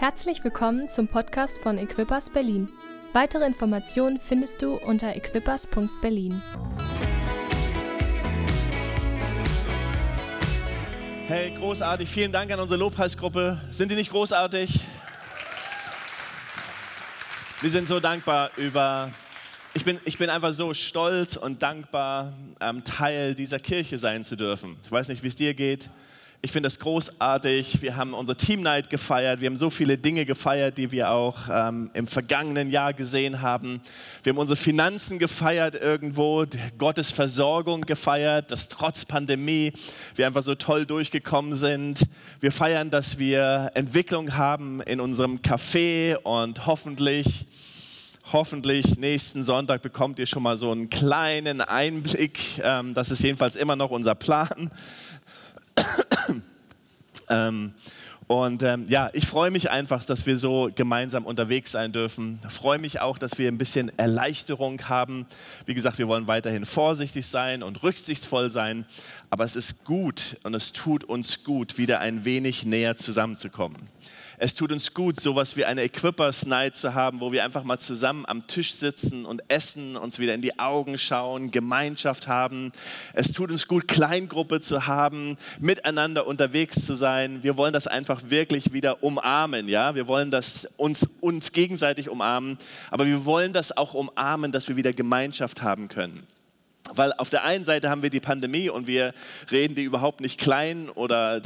[0.00, 2.70] Herzlich willkommen zum Podcast von Equippers Berlin.
[3.12, 6.40] Weitere Informationen findest du unter equippers.berlin.
[11.26, 12.08] Hey, großartig.
[12.08, 13.60] Vielen Dank an unsere Lobpreisgruppe.
[13.70, 14.80] Sind die nicht großartig?
[17.60, 19.10] Wir sind so dankbar über.
[19.74, 22.32] Ich bin, ich bin einfach so stolz und dankbar,
[22.62, 24.78] ähm, Teil dieser Kirche sein zu dürfen.
[24.82, 25.90] Ich weiß nicht, wie es dir geht.
[26.42, 27.82] Ich finde das großartig.
[27.82, 29.42] Wir haben unsere Team Night gefeiert.
[29.42, 33.82] Wir haben so viele Dinge gefeiert, die wir auch ähm, im vergangenen Jahr gesehen haben.
[34.22, 36.46] Wir haben unsere Finanzen gefeiert irgendwo,
[36.78, 39.74] Gottes Versorgung gefeiert, dass trotz Pandemie
[40.14, 42.06] wir einfach so toll durchgekommen sind.
[42.40, 47.44] Wir feiern, dass wir Entwicklung haben in unserem Café und hoffentlich
[48.32, 52.60] hoffentlich nächsten Sonntag bekommt ihr schon mal so einen kleinen Einblick.
[52.62, 54.70] Ähm, das ist jedenfalls immer noch unser Plan.
[57.30, 57.74] Ähm,
[58.30, 62.38] und ähm, ja, ich freue mich einfach, dass wir so gemeinsam unterwegs sein dürfen.
[62.48, 65.26] Freue mich auch, dass wir ein bisschen Erleichterung haben.
[65.66, 68.84] Wie gesagt, wir wollen weiterhin vorsichtig sein und rücksichtsvoll sein.
[69.30, 73.88] Aber es ist gut und es tut uns gut, wieder ein wenig näher zusammenzukommen.
[74.42, 77.78] Es tut uns gut, sowas wie eine Equippers Night zu haben, wo wir einfach mal
[77.78, 82.72] zusammen am Tisch sitzen und essen, uns wieder in die Augen schauen, Gemeinschaft haben.
[83.12, 87.42] Es tut uns gut, Kleingruppe zu haben, miteinander unterwegs zu sein.
[87.42, 89.94] Wir wollen das einfach wirklich wieder umarmen, ja?
[89.94, 92.56] Wir wollen das uns, uns gegenseitig umarmen,
[92.90, 96.26] aber wir wollen das auch umarmen, dass wir wieder Gemeinschaft haben können.
[96.94, 99.14] Weil auf der einen Seite haben wir die Pandemie und wir
[99.50, 101.40] reden die überhaupt nicht klein oder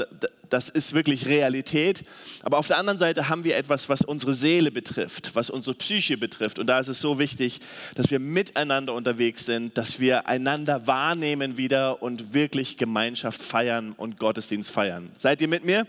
[0.48, 2.04] das ist wirklich Realität.
[2.42, 6.16] Aber auf der anderen Seite haben wir etwas, was unsere Seele betrifft, was unsere Psyche
[6.16, 6.58] betrifft.
[6.58, 7.60] Und da ist es so wichtig,
[7.94, 14.18] dass wir miteinander unterwegs sind, dass wir einander wahrnehmen wieder und wirklich Gemeinschaft feiern und
[14.18, 15.10] Gottesdienst feiern.
[15.14, 15.86] Seid ihr mit mir?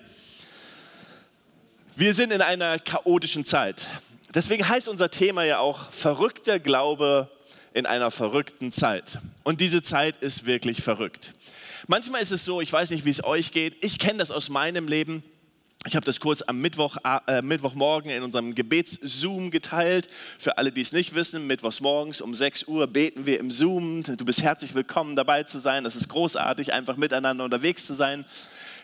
[1.95, 3.87] Wir sind in einer chaotischen Zeit.
[4.33, 7.29] Deswegen heißt unser Thema ja auch verrückter Glaube
[7.75, 9.19] in einer verrückten Zeit.
[9.43, 11.33] Und diese Zeit ist wirklich verrückt.
[11.87, 14.49] Manchmal ist es so, ich weiß nicht, wie es euch geht, ich kenne das aus
[14.49, 15.23] meinem Leben.
[15.85, 20.07] Ich habe das kurz am Mittwoch, äh, Mittwochmorgen in unserem Gebetszoom geteilt.
[20.39, 24.03] Für alle, die es nicht wissen, mittwochs morgens um 6 Uhr beten wir im Zoom.
[24.03, 25.83] Du bist herzlich willkommen dabei zu sein.
[25.83, 28.25] Das ist großartig, einfach miteinander unterwegs zu sein.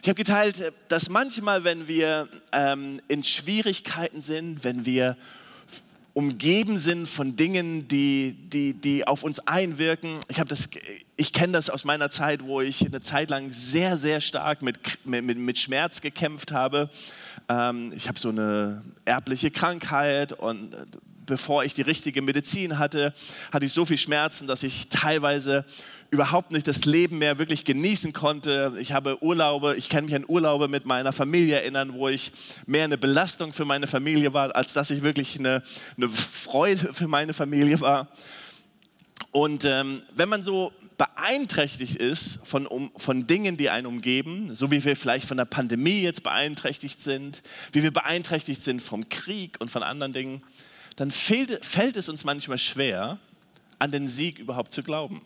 [0.04, 5.16] Ich habe geteilt, dass manchmal, wenn wir ähm, in Schwierigkeiten sind, wenn wir
[6.14, 10.20] umgeben sind von Dingen, die, die, die auf uns einwirken.
[10.28, 10.38] Ich,
[11.16, 14.80] ich kenne das aus meiner Zeit, wo ich eine Zeit lang sehr, sehr stark mit,
[15.06, 16.90] mit, mit Schmerz gekämpft habe.
[17.48, 20.76] Ähm, ich habe so eine erbliche Krankheit und
[21.26, 23.14] bevor ich die richtige Medizin hatte,
[23.54, 25.66] hatte ich so viel Schmerzen, dass ich teilweise
[26.12, 28.74] überhaupt nicht das Leben mehr wirklich genießen konnte.
[28.80, 32.34] Ich habe Urlaube, ich kann mich an Urlaube mit meiner Familie erinnern, wo ich
[32.68, 35.64] mehr eine Belastung für meine Familie war, als dass ich wirklich eine,
[35.96, 38.10] eine Freude für meine Familie war.
[39.32, 44.70] Und ähm, wenn man so beeinträchtigt ist von, um, von Dingen, die einen umgeben, so
[44.70, 47.42] wie wir vielleicht von der Pandemie jetzt beeinträchtigt sind,
[47.72, 50.44] wie wir beeinträchtigt sind vom Krieg und von anderen Dingen,
[50.98, 53.18] dann fehlt, fällt es uns manchmal schwer,
[53.80, 55.22] an den Sieg überhaupt zu glauben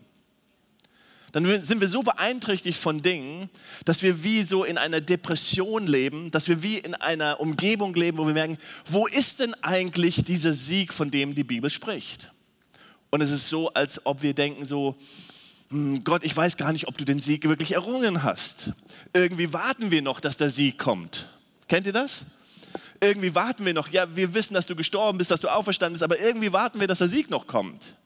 [1.36, 3.50] dann sind wir so beeinträchtigt von Dingen,
[3.84, 8.18] dass wir wie so in einer Depression leben, dass wir wie in einer Umgebung leben,
[8.18, 12.32] wo wir merken, wo ist denn eigentlich dieser Sieg, von dem die Bibel spricht?
[13.10, 14.96] Und es ist so, als ob wir denken so,
[15.72, 18.72] hm, Gott, ich weiß gar nicht, ob du den Sieg wirklich errungen hast.
[19.12, 21.28] Irgendwie warten wir noch, dass der Sieg kommt.
[21.68, 22.22] Kennt ihr das?
[23.02, 23.90] Irgendwie warten wir noch.
[23.90, 26.88] Ja, wir wissen, dass du gestorben bist, dass du auferstanden bist, aber irgendwie warten wir,
[26.88, 27.98] dass der Sieg noch kommt.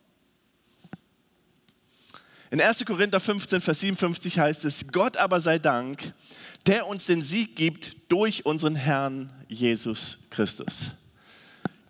[2.51, 2.83] In 1.
[2.85, 6.13] Korinther 15, Vers 57 heißt es, Gott aber sei Dank,
[6.65, 10.91] der uns den Sieg gibt durch unseren Herrn Jesus Christus.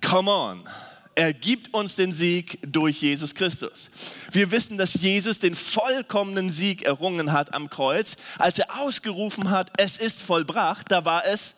[0.05, 0.67] Come on.
[1.15, 3.89] Er gibt uns den Sieg durch Jesus Christus.
[4.31, 8.15] Wir wissen, dass Jesus den vollkommenen Sieg errungen hat am Kreuz.
[8.37, 11.55] Als er ausgerufen hat, es ist vollbracht, da war es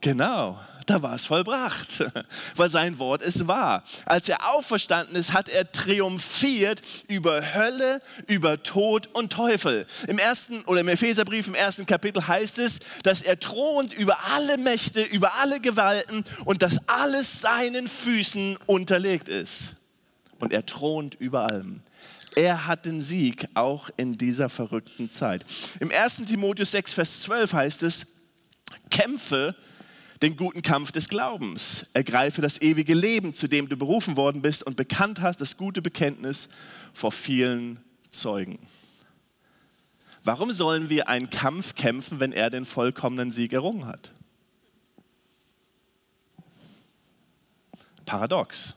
[0.00, 2.04] genau da war es vollbracht,
[2.56, 3.84] weil sein Wort ist wahr.
[4.04, 9.86] Als er auferstanden ist, hat er triumphiert über Hölle, über Tod und Teufel.
[10.08, 14.58] Im ersten oder im Epheserbrief im ersten Kapitel heißt es, dass er thront über alle
[14.58, 19.74] Mächte, über alle Gewalten und dass alles seinen Füßen unterlegt ist.
[20.38, 21.82] Und er thront über allem.
[22.36, 25.44] Er hat den Sieg auch in dieser verrückten Zeit.
[25.78, 26.24] Im 1.
[26.26, 28.06] Timotheus 6, Vers 12 heißt es,
[28.90, 29.54] kämpfe
[30.22, 31.86] den guten Kampf des Glaubens.
[31.92, 35.82] Ergreife das ewige Leben, zu dem du berufen worden bist und bekannt hast, das gute
[35.82, 36.48] Bekenntnis
[36.92, 37.80] vor vielen
[38.10, 38.58] Zeugen.
[40.22, 44.10] Warum sollen wir einen Kampf kämpfen, wenn er den vollkommenen Sieg errungen hat?
[48.06, 48.74] Paradox.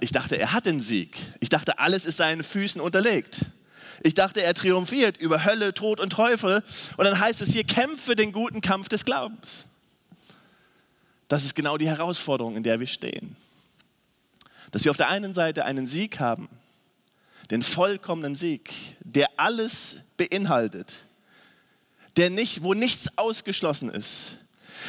[0.00, 1.16] Ich dachte, er hat den Sieg.
[1.40, 3.46] Ich dachte, alles ist seinen Füßen unterlegt.
[4.02, 6.62] Ich dachte, er triumphiert über Hölle, Tod und Teufel.
[6.96, 9.66] Und dann heißt es hier, kämpfe den guten Kampf des Glaubens.
[11.28, 13.36] Das ist genau die Herausforderung, in der wir stehen.
[14.70, 16.48] Dass wir auf der einen Seite einen Sieg haben,
[17.50, 20.96] den vollkommenen Sieg, der alles beinhaltet,
[22.16, 24.36] der nicht, wo nichts ausgeschlossen ist.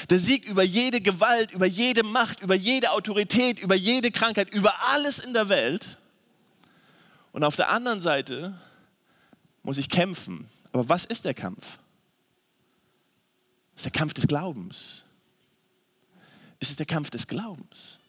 [0.10, 4.74] Der Sieg über jede Gewalt, über jede Macht, über jede Autorität, über jede Krankheit, über
[4.92, 5.98] alles in der Welt.
[7.32, 8.54] Und auf der anderen Seite
[9.64, 10.48] muss ich kämpfen.
[10.72, 11.80] Aber was ist der Kampf?
[13.76, 15.06] Es ist der Kampf des Glaubens.
[16.60, 18.00] Es ist der Kampf des Glaubens.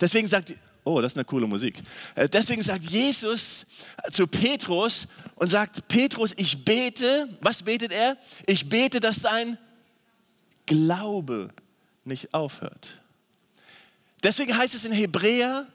[0.00, 0.54] Deswegen sagt,
[0.84, 1.82] oh, das ist eine coole Musik.
[2.14, 3.66] Äh, deswegen sagt Jesus
[4.10, 8.16] zu Petrus und sagt, Petrus, ich bete, was betet er?
[8.46, 9.58] Ich bete, dass dein
[10.66, 11.50] Glaube
[12.04, 13.00] nicht aufhört.
[14.22, 15.66] Deswegen heißt es in Hebräer,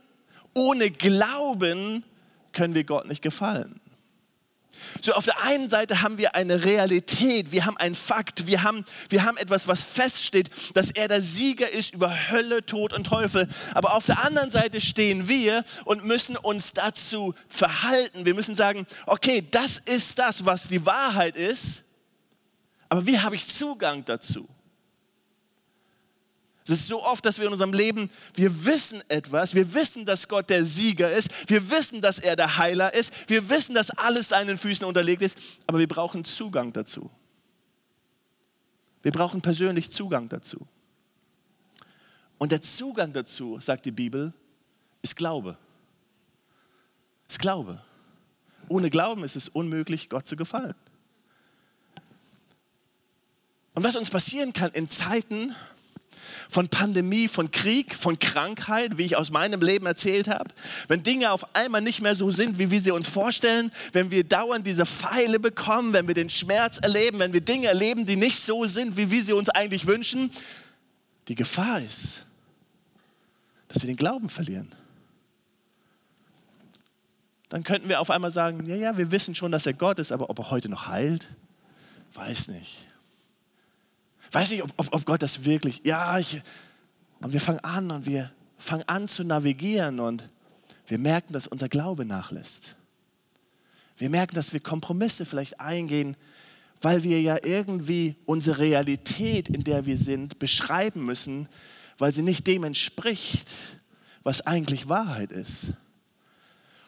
[0.53, 2.03] ohne Glauben
[2.51, 3.79] können wir Gott nicht gefallen.
[5.01, 8.85] So, auf der einen Seite haben wir eine Realität, wir haben einen Fakt, wir haben,
[9.09, 13.47] wir haben etwas, was feststeht, dass er der Sieger ist über Hölle, Tod und Teufel.
[13.73, 18.25] Aber auf der anderen Seite stehen wir und müssen uns dazu verhalten.
[18.25, 21.83] Wir müssen sagen, okay, das ist das, was die Wahrheit ist,
[22.89, 24.47] aber wie habe ich Zugang dazu?
[26.69, 30.27] Es ist so oft, dass wir in unserem Leben, wir wissen etwas, wir wissen, dass
[30.27, 34.27] Gott der Sieger ist, wir wissen, dass er der Heiler ist, wir wissen, dass alles
[34.27, 37.09] seinen Füßen unterlegt ist, aber wir brauchen Zugang dazu.
[39.01, 40.67] Wir brauchen persönlich Zugang dazu.
[42.37, 44.31] Und der Zugang dazu, sagt die Bibel,
[45.01, 45.57] ist Glaube.
[47.27, 47.81] Ist Glaube.
[48.67, 50.75] Ohne Glauben ist es unmöglich, Gott zu gefallen.
[53.73, 55.55] Und was uns passieren kann in Zeiten,
[56.49, 60.49] von Pandemie, von Krieg, von Krankheit, wie ich aus meinem Leben erzählt habe,
[60.87, 64.23] wenn Dinge auf einmal nicht mehr so sind, wie wir sie uns vorstellen, wenn wir
[64.23, 68.39] dauernd diese Pfeile bekommen, wenn wir den Schmerz erleben, wenn wir Dinge erleben, die nicht
[68.39, 70.31] so sind, wie wir sie uns eigentlich wünschen,
[71.27, 72.25] die Gefahr ist,
[73.67, 74.73] dass wir den Glauben verlieren.
[77.49, 80.11] Dann könnten wir auf einmal sagen, ja, ja, wir wissen schon, dass er Gott ist,
[80.11, 81.27] aber ob er heute noch heilt,
[82.13, 82.88] weiß nicht.
[84.31, 86.41] Weiß nicht, ob, ob, Gott das wirklich, ja, ich,
[87.21, 90.27] und wir fangen an und wir fangen an zu navigieren und
[90.87, 92.75] wir merken, dass unser Glaube nachlässt.
[93.97, 96.15] Wir merken, dass wir Kompromisse vielleicht eingehen,
[96.81, 101.49] weil wir ja irgendwie unsere Realität, in der wir sind, beschreiben müssen,
[101.97, 103.49] weil sie nicht dem entspricht,
[104.23, 105.73] was eigentlich Wahrheit ist.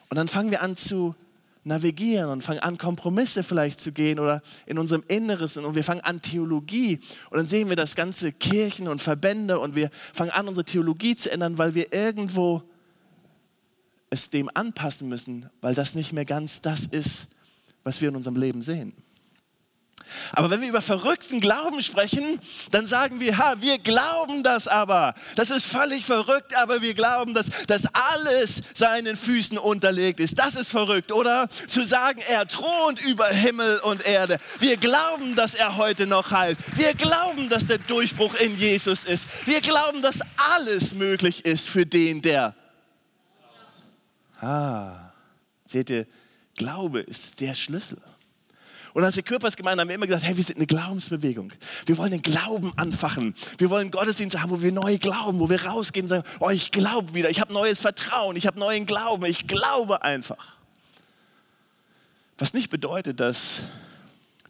[0.08, 1.14] Und dann fangen wir an zu
[1.64, 6.00] navigieren und fangen an, Kompromisse vielleicht zu gehen oder in unserem Inneres und wir fangen
[6.00, 6.98] an, Theologie
[7.30, 11.14] und dann sehen wir das ganze Kirchen und Verbände und wir fangen an, unsere Theologie
[11.14, 12.62] zu ändern, weil wir irgendwo
[14.10, 17.28] es dem anpassen müssen, weil das nicht mehr ganz das ist,
[17.84, 18.92] was wir in unserem Leben sehen.
[20.32, 22.38] Aber wenn wir über verrückten Glauben sprechen,
[22.70, 25.14] dann sagen wir, ha, wir glauben das aber.
[25.36, 30.38] Das ist völlig verrückt, aber wir glauben, dass, dass alles seinen Füßen unterlegt ist.
[30.38, 31.48] Das ist verrückt, oder?
[31.66, 34.38] Zu sagen, er thront über Himmel und Erde.
[34.58, 36.58] Wir glauben, dass er heute noch heilt.
[36.76, 39.26] Wir glauben, dass der Durchbruch in Jesus ist.
[39.46, 42.54] Wir glauben, dass alles möglich ist für den, der.
[44.40, 45.12] Ah,
[45.66, 46.06] seht ihr,
[46.56, 47.98] Glaube ist der Schlüssel.
[48.94, 51.52] Und als die Körpersgemeinde haben wir immer gesagt, hey, wir sind eine Glaubensbewegung.
[51.86, 53.34] Wir wollen den Glauben anfachen.
[53.56, 56.70] Wir wollen Gottesdienste haben, wo wir neu glauben, wo wir rausgehen und sagen, oh, ich
[56.70, 60.56] glaube wieder, ich habe neues Vertrauen, ich habe neuen Glauben, ich glaube einfach.
[62.36, 63.62] Was nicht bedeutet, dass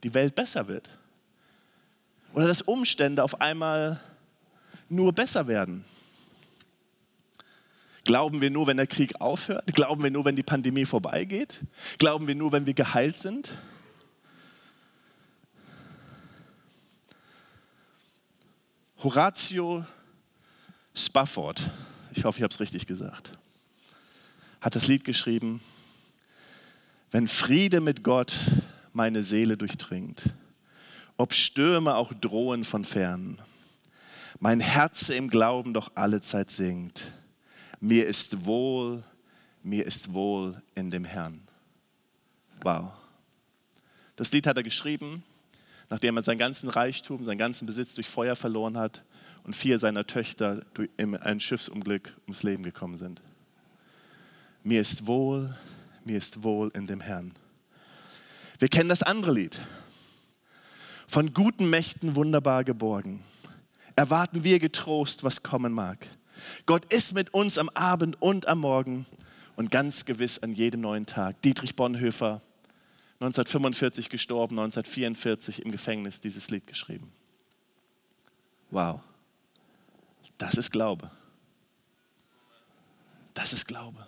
[0.02, 0.90] die Welt besser wird.
[2.34, 4.00] Oder dass Umstände auf einmal
[4.88, 5.84] nur besser werden.
[8.04, 9.72] Glauben wir nur, wenn der Krieg aufhört?
[9.74, 11.60] Glauben wir nur, wenn die Pandemie vorbeigeht?
[11.98, 13.52] Glauben wir nur, wenn wir geheilt sind?
[19.02, 19.84] Horatio
[20.94, 21.68] Spafford,
[22.14, 23.32] ich hoffe, ich habe es richtig gesagt,
[24.60, 25.60] hat das Lied geschrieben,
[27.10, 28.36] wenn Friede mit Gott
[28.92, 30.32] meine Seele durchdringt,
[31.16, 33.40] ob Stürme auch drohen von fern,
[34.38, 37.12] mein Herz im Glauben doch allezeit singt,
[37.80, 39.02] mir ist wohl,
[39.64, 41.40] mir ist wohl in dem Herrn.
[42.62, 42.92] Wow.
[44.14, 45.24] Das Lied hat er geschrieben,
[45.92, 49.02] nachdem er seinen ganzen Reichtum, seinen ganzen Besitz durch Feuer verloren hat
[49.44, 50.62] und vier seiner Töchter
[50.96, 53.20] in ein Schiffsunglück ums Leben gekommen sind.
[54.62, 55.54] Mir ist wohl,
[56.06, 57.32] mir ist wohl in dem Herrn.
[58.58, 59.58] Wir kennen das andere Lied.
[61.06, 63.22] Von guten Mächten wunderbar geborgen.
[63.94, 66.08] Erwarten wir getrost, was kommen mag.
[66.64, 69.04] Gott ist mit uns am Abend und am Morgen
[69.56, 71.42] und ganz gewiss an jedem neuen Tag.
[71.42, 72.40] Dietrich Bonhoeffer,
[73.22, 77.12] 1945 gestorben, 1944 im Gefängnis dieses Lied geschrieben.
[78.70, 79.00] Wow,
[80.38, 81.08] das ist Glaube.
[83.34, 84.06] Das ist Glaube.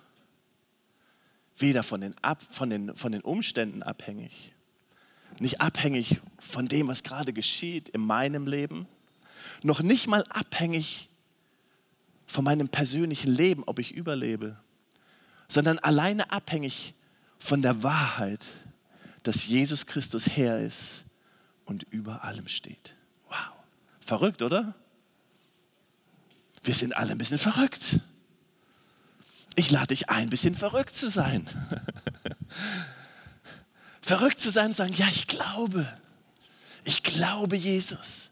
[1.56, 4.52] Weder von den, Ab, von den, von den Umständen abhängig,
[5.38, 8.88] nicht abhängig von dem, was gerade geschieht in meinem Leben,
[9.62, 11.08] noch nicht mal abhängig
[12.26, 14.58] von meinem persönlichen Leben, ob ich überlebe,
[15.46, 16.94] sondern alleine abhängig
[17.38, 18.44] von der Wahrheit,
[19.24, 21.04] dass Jesus Christus Herr ist
[21.64, 22.94] und über allem steht.
[23.28, 23.52] Wow.
[24.00, 24.74] Verrückt, oder?
[26.62, 28.00] Wir sind alle ein bisschen verrückt.
[29.56, 31.48] Ich lade dich ein, ein bisschen verrückt zu sein.
[34.02, 35.86] verrückt zu sein und sagen, ja, ich glaube.
[36.84, 38.30] Ich glaube Jesus.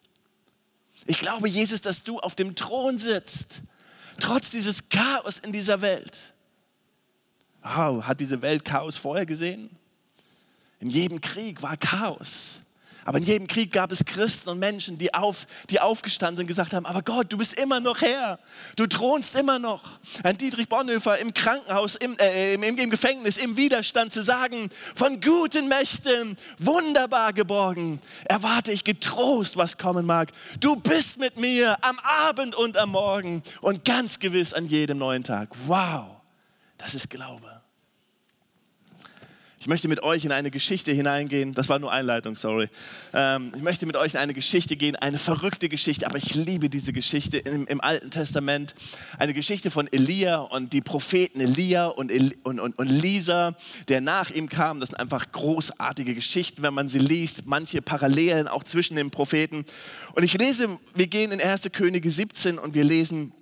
[1.07, 3.63] Ich glaube Jesus, dass du auf dem Thron sitzt,
[4.21, 6.35] trotz dieses Chaos in dieser Welt.
[7.63, 9.71] Wow, hat diese Welt Chaos vorher gesehen?
[10.83, 12.59] In jedem Krieg war Chaos.
[13.05, 16.49] Aber in jedem Krieg gab es Christen und Menschen, die, auf, die aufgestanden sind und
[16.49, 18.41] gesagt haben, aber Gott, du bist immer noch Herr,
[18.75, 19.83] du thronst immer noch.
[20.25, 25.21] Ein Dietrich Bonhoeffer im Krankenhaus, im, äh, im, im Gefängnis, im Widerstand zu sagen, von
[25.21, 30.33] guten Mächten, wunderbar geborgen, erwarte ich getrost, was kommen mag.
[30.59, 35.23] Du bist mit mir am Abend und am Morgen und ganz gewiss an jedem neuen
[35.23, 35.51] Tag.
[35.67, 36.07] Wow,
[36.77, 37.62] das ist Glaube.
[39.63, 41.55] Ich möchte mit euch in eine Geschichte hineingehen.
[41.55, 42.69] Das war nur Einleitung, sorry.
[43.15, 46.69] Ähm, ich möchte mit euch in eine Geschichte gehen, eine verrückte Geschichte, aber ich liebe
[46.69, 48.75] diese Geschichte im, im Alten Testament.
[49.21, 53.55] Eine Geschichte von Elia und die Propheten Elia und, El und, und, und Lisa,
[53.87, 54.81] der nach ihm kam.
[54.81, 57.47] Das sind einfach großartige Geschichten, wenn man sie liest.
[57.47, 59.65] Manche Parallelen auch zwischen den Propheten.
[60.17, 61.71] Und ich lese, wir gehen in 1.
[61.71, 63.33] Könige 17 und wir lesen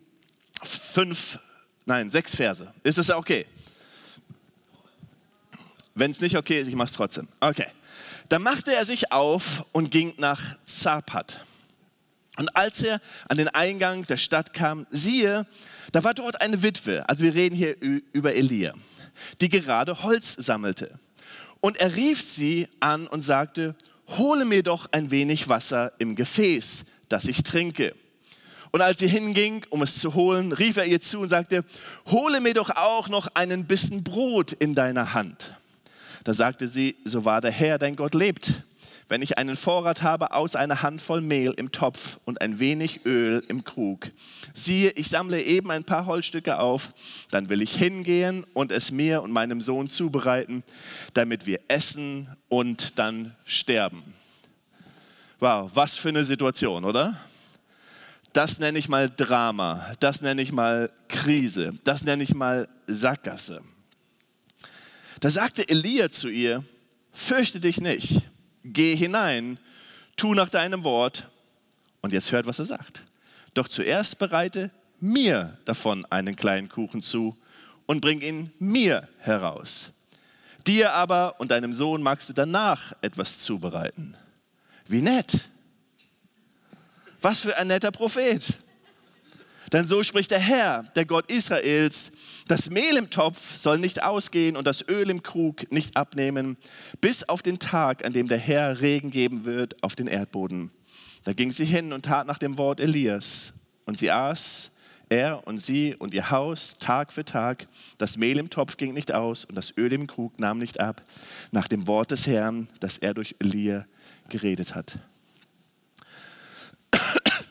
[0.63, 1.39] fünf,
[1.87, 2.71] nein, sechs Verse.
[2.83, 3.47] Ist das okay?
[5.95, 7.29] Wenn es nicht okay ist, ich mache es trotzdem.
[7.41, 7.67] Okay.
[8.29, 11.41] Dann machte er sich auf und ging nach Zapat.
[12.37, 15.47] Und als er an den Eingang der Stadt kam, siehe,
[15.93, 18.73] da war dort eine Witwe, also wir reden hier über Elia,
[19.41, 20.99] die gerade Holz sammelte.
[21.61, 23.75] Und er rief sie an und sagte,
[24.09, 27.93] hole mir doch ein wenig Wasser im Gefäß, dass ich trinke.
[28.71, 31.65] Und als sie hinging, um es zu holen, rief er ihr zu und sagte,
[32.07, 35.53] hole mir doch auch noch einen Bissen Brot in deiner Hand.
[36.25, 38.63] Da sagte sie, so wahr der Herr, dein Gott lebt.
[39.11, 43.43] Wenn ich einen Vorrat habe aus einer Handvoll Mehl im Topf und ein wenig Öl
[43.49, 44.13] im Krug,
[44.55, 46.91] siehe, ich sammle eben ein paar Holzstücke auf,
[47.33, 50.63] dann will ich hingehen und es mir und meinem Sohn zubereiten,
[51.13, 54.15] damit wir essen und dann sterben.
[55.41, 57.19] Wow, was für eine Situation, oder?
[58.33, 63.61] Das nenne ich mal Drama, das nenne ich mal Krise, das nenne ich mal Sackgasse.
[65.21, 66.65] Da sagte Elia zu ihr,
[67.13, 68.23] fürchte dich nicht,
[68.65, 69.59] geh hinein,
[70.17, 71.29] tu nach deinem Wort.
[72.01, 73.05] Und jetzt hört, was er sagt.
[73.53, 77.37] Doch zuerst bereite mir davon einen kleinen Kuchen zu
[77.85, 79.93] und bring ihn mir heraus.
[80.67, 84.17] Dir aber und deinem Sohn magst du danach etwas zubereiten.
[84.87, 85.49] Wie nett.
[87.21, 88.55] Was für ein netter Prophet.
[89.73, 92.11] Denn so spricht der Herr, der Gott Israels,
[92.51, 96.57] das Mehl im Topf soll nicht ausgehen und das Öl im Krug nicht abnehmen,
[97.01, 100.73] bis auf den Tag, an dem der Herr Regen geben wird auf den Erdboden.
[101.23, 103.53] Da ging sie hin und tat nach dem Wort Elias.
[103.85, 104.73] Und sie aß,
[105.09, 107.69] er und sie und ihr Haus, Tag für Tag.
[107.99, 111.03] Das Mehl im Topf ging nicht aus und das Öl im Krug nahm nicht ab,
[111.53, 113.87] nach dem Wort des Herrn, das er durch Elia
[114.29, 114.97] geredet hat.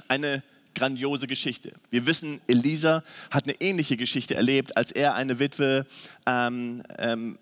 [0.10, 0.44] Eine
[0.80, 1.74] grandiose Geschichte.
[1.90, 5.86] Wir wissen, Elisa hat eine ähnliche Geschichte erlebt, als er eine Witwe
[6.26, 7.38] ähm, ähm,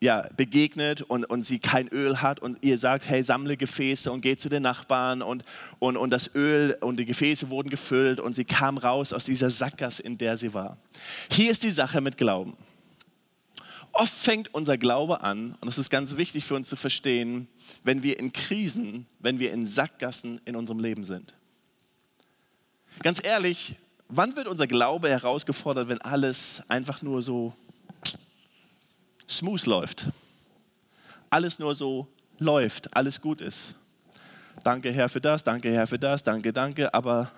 [0.00, 4.20] ja, begegnet und, und sie kein Öl hat und ihr sagt, hey, sammle Gefäße und
[4.20, 5.44] geh zu den Nachbarn und,
[5.78, 9.48] und, und das Öl und die Gefäße wurden gefüllt und sie kam raus aus dieser
[9.48, 10.76] Sackgasse, in der sie war.
[11.30, 12.56] Hier ist die Sache mit Glauben.
[13.92, 17.46] Oft fängt unser Glaube an, und das ist ganz wichtig für uns zu verstehen,
[17.84, 21.34] wenn wir in Krisen, wenn wir in Sackgassen in unserem Leben sind.
[23.00, 23.74] Ganz ehrlich,
[24.08, 27.54] wann wird unser Glaube herausgefordert, wenn alles einfach nur so
[29.28, 30.10] smooth läuft?
[31.30, 32.06] Alles nur so
[32.38, 33.74] läuft, alles gut ist.
[34.62, 36.92] Danke Herr für das, danke Herr für das, danke, danke.
[36.92, 37.32] Aber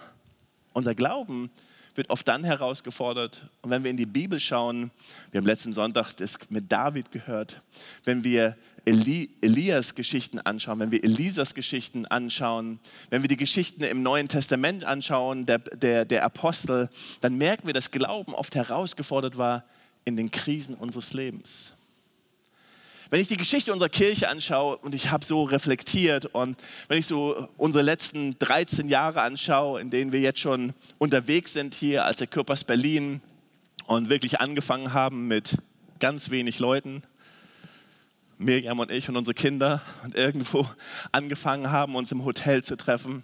[0.73, 1.51] unser Glauben
[1.95, 3.49] wird oft dann herausgefordert.
[3.63, 4.91] Und wenn wir in die Bibel schauen,
[5.31, 7.61] wir haben letzten Sonntag das mit David gehört,
[8.05, 12.79] wenn wir Eli, Elias Geschichten anschauen, wenn wir Elisas Geschichten anschauen,
[13.11, 17.75] wenn wir die Geschichten im Neuen Testament anschauen, der, der, der Apostel, dann merken wir,
[17.75, 19.65] dass Glauben oft herausgefordert war
[20.05, 21.75] in den Krisen unseres Lebens.
[23.11, 27.07] Wenn ich die Geschichte unserer Kirche anschaue und ich habe so reflektiert und wenn ich
[27.07, 32.19] so unsere letzten 13 Jahre anschaue, in denen wir jetzt schon unterwegs sind hier als
[32.19, 33.21] der Körpers Berlin
[33.87, 35.59] und wirklich angefangen haben mit
[36.01, 37.03] ganz wenig Leuten,
[38.39, 40.67] Miriam und ich und unsere Kinder und irgendwo
[41.13, 43.23] angefangen haben, uns im Hotel zu treffen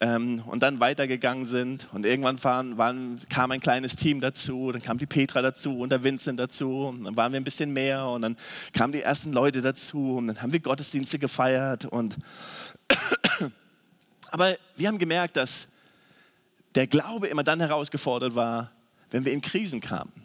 [0.00, 1.88] ähm, und dann weitergegangen sind.
[1.92, 5.90] Und irgendwann waren, waren, kam ein kleines Team dazu, dann kam die Petra dazu und
[5.90, 6.86] der Vincent dazu.
[6.86, 8.36] Und dann waren wir ein bisschen mehr und dann
[8.72, 11.86] kamen die ersten Leute dazu und dann haben wir Gottesdienste gefeiert.
[11.86, 12.16] Und
[14.30, 15.68] Aber wir haben gemerkt, dass
[16.74, 18.72] der Glaube immer dann herausgefordert war,
[19.10, 20.23] wenn wir in Krisen kamen.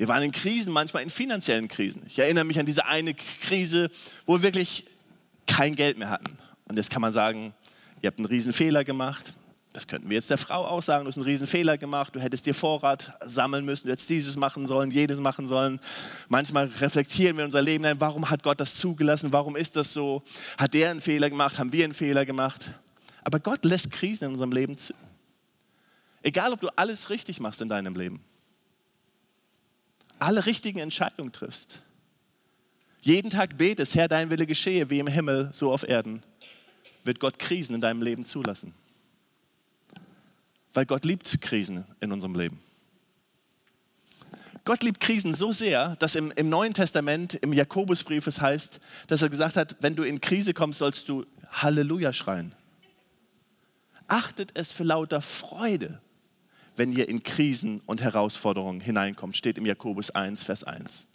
[0.00, 2.00] Wir waren in Krisen, manchmal in finanziellen Krisen.
[2.06, 3.90] Ich erinnere mich an diese eine Krise,
[4.24, 4.86] wo wir wirklich
[5.46, 6.38] kein Geld mehr hatten.
[6.64, 7.52] Und jetzt kann man sagen,
[8.00, 9.34] ihr habt einen riesen Fehler gemacht.
[9.74, 12.20] Das könnten wir jetzt der Frau auch sagen, du hast einen riesen Fehler gemacht, du
[12.20, 15.80] hättest dir Vorrat sammeln müssen, du hättest dieses machen sollen, jedes machen sollen.
[16.30, 20.22] Manchmal reflektieren wir unser Leben, warum hat Gott das zugelassen, warum ist das so?
[20.56, 22.72] Hat der einen Fehler gemacht, haben wir einen Fehler gemacht?
[23.22, 24.94] Aber Gott lässt Krisen in unserem Leben zu.
[26.22, 28.24] Egal, ob du alles richtig machst in deinem Leben
[30.20, 31.82] alle richtigen Entscheidungen triffst.
[33.00, 36.22] Jeden Tag betest, Herr, dein Wille geschehe, wie im Himmel, so auf Erden,
[37.04, 38.74] wird Gott Krisen in deinem Leben zulassen.
[40.74, 42.60] Weil Gott liebt Krisen in unserem Leben.
[44.64, 49.22] Gott liebt Krisen so sehr, dass im, im Neuen Testament, im Jakobusbrief es heißt, dass
[49.22, 52.54] er gesagt hat, wenn du in Krise kommst, sollst du Halleluja schreien.
[54.06, 56.00] Achtet es für lauter Freude,
[56.80, 61.06] wenn ihr in Krisen und Herausforderungen hineinkommt, steht im Jakobus 1, Vers 1.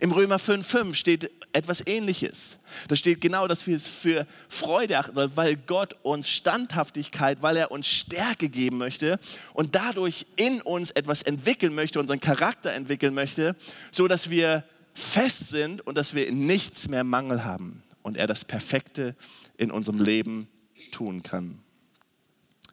[0.00, 2.58] Im Römer 5, 5 steht etwas Ähnliches.
[2.88, 7.56] Da steht genau, dass wir es für Freude achten sollen, weil Gott uns Standhaftigkeit, weil
[7.56, 9.20] er uns Stärke geben möchte
[9.54, 13.54] und dadurch in uns etwas entwickeln möchte, unseren Charakter entwickeln möchte,
[13.92, 18.44] so dass wir fest sind und dass wir nichts mehr Mangel haben und er das
[18.44, 19.14] Perfekte
[19.56, 20.48] in unserem Leben
[20.90, 21.60] tun kann.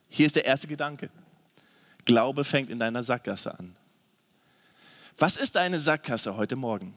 [0.10, 1.12] Hier ist der erste Gedanke.
[2.06, 3.76] Glaube fängt in deiner Sackgasse an.
[5.18, 6.94] Was ist deine Sackgasse heute Morgen?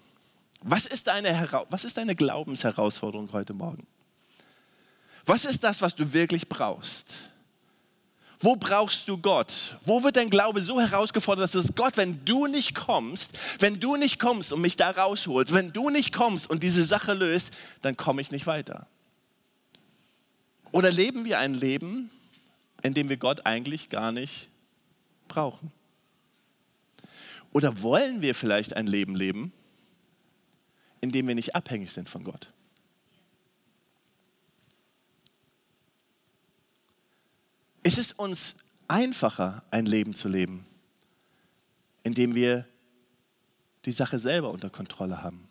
[0.63, 3.87] Was ist deine, was ist deine Glaubensherausforderung heute Morgen?
[5.27, 7.31] Was ist das, was du wirklich brauchst?
[8.39, 9.77] Wo brauchst du Gott?
[9.83, 13.97] Wo wird dein Glaube so herausgefordert, dass es Gott, wenn du nicht kommst, wenn du
[13.97, 17.51] nicht kommst und mich da rausholst, wenn du nicht kommst und diese Sache löst,
[17.83, 18.87] dann komme ich nicht weiter?
[20.71, 22.11] Oder leben wir ein Leben,
[22.83, 24.51] in dem wir Gott eigentlich gar nicht
[25.29, 25.73] brauchen?
[27.57, 29.51] Oder wollen wir vielleicht ein Leben leben,
[31.01, 32.53] in dem wir nicht abhängig sind von Gott?
[37.83, 38.57] Ist es uns
[38.89, 40.67] einfacher, ein Leben zu leben,
[42.03, 42.67] in dem wir
[43.87, 45.49] die Sache selber unter Kontrolle haben?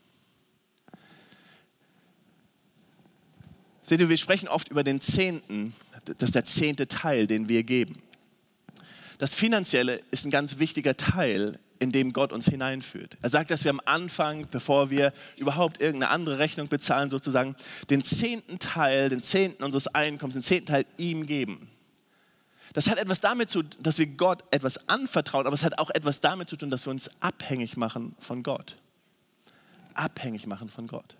[3.81, 5.73] Seht ihr, wir sprechen oft über den Zehnten,
[6.05, 8.01] das ist der zehnte Teil, den wir geben
[9.17, 13.17] das Finanzielle ist ein ganz wichtiger Teil, in dem Gott uns hineinführt.
[13.21, 17.55] Er sagt, dass wir am Anfang, bevor wir überhaupt irgendeine andere Rechnung bezahlen, sozusagen
[17.89, 21.69] den zehnten Teil, den zehnten unseres Einkommens, den zehnten Teil ihm geben.
[22.73, 25.89] Das hat etwas damit zu tun, dass wir Gott etwas anvertrauen, aber es hat auch
[25.91, 28.75] etwas damit zu tun, dass wir uns abhängig machen von Gott.
[29.93, 31.15] Abhängig machen von Gott.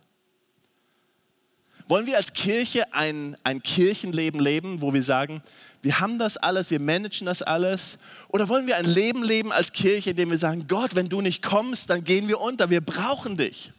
[1.88, 5.44] Wollen wir als Kirche ein, ein Kirchenleben leben, wo wir sagen,
[5.86, 8.00] wir haben das alles, wir managen das alles?
[8.30, 11.22] Oder wollen wir ein Leben leben als Kirche, in dem wir sagen, Gott, wenn du
[11.22, 13.72] nicht kommst, dann gehen wir unter, wir brauchen dich?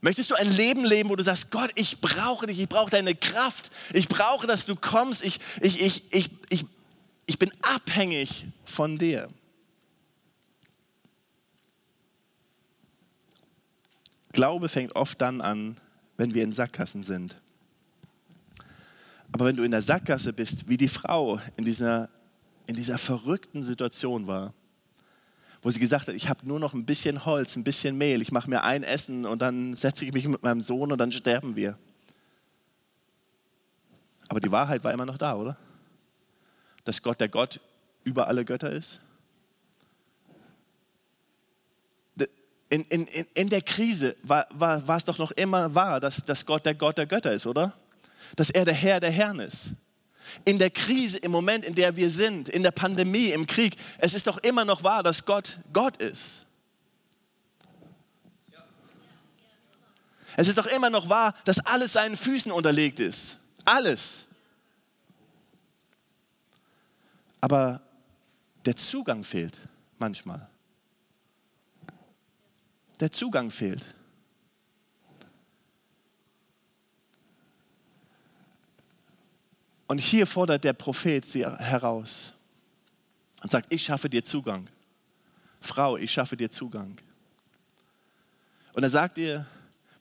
[0.00, 3.14] Möchtest du ein Leben leben, wo du sagst, Gott, ich brauche dich, ich brauche deine
[3.14, 6.64] Kraft, ich brauche, dass du kommst, ich, ich, ich, ich, ich,
[7.26, 9.28] ich bin abhängig von dir?
[14.32, 15.78] Glaube fängt oft dann an,
[16.16, 17.36] wenn wir in Sackgassen sind.
[19.32, 22.08] Aber wenn du in der Sackgasse bist, wie die Frau in dieser,
[22.66, 24.54] in dieser verrückten Situation war,
[25.62, 28.32] wo sie gesagt hat, ich habe nur noch ein bisschen Holz, ein bisschen Mehl, ich
[28.32, 31.56] mache mir ein Essen und dann setze ich mich mit meinem Sohn und dann sterben
[31.56, 31.76] wir.
[34.28, 35.56] Aber die Wahrheit war immer noch da, oder?
[36.84, 37.60] Dass Gott der Gott
[38.04, 39.00] über alle Götter ist
[42.68, 46.44] in, in, in der Krise war, war, war es doch noch immer wahr, dass, dass
[46.44, 47.72] Gott der Gott der Götter ist, oder?
[48.34, 49.70] Dass er der Herr der Herren ist.
[50.44, 54.14] In der Krise, im Moment, in der wir sind, in der Pandemie, im Krieg, es
[54.14, 56.42] ist doch immer noch wahr, dass Gott Gott ist.
[60.36, 63.38] Es ist doch immer noch wahr, dass alles seinen Füßen unterlegt ist.
[63.64, 64.26] Alles.
[67.40, 67.80] Aber
[68.64, 69.58] der Zugang fehlt
[69.98, 70.48] manchmal.
[73.00, 73.86] Der Zugang fehlt.
[79.88, 82.32] Und hier fordert der Prophet sie heraus
[83.42, 84.68] und sagt, ich schaffe dir Zugang.
[85.60, 86.96] Frau, ich schaffe dir Zugang.
[88.72, 89.46] Und er sagt ihr,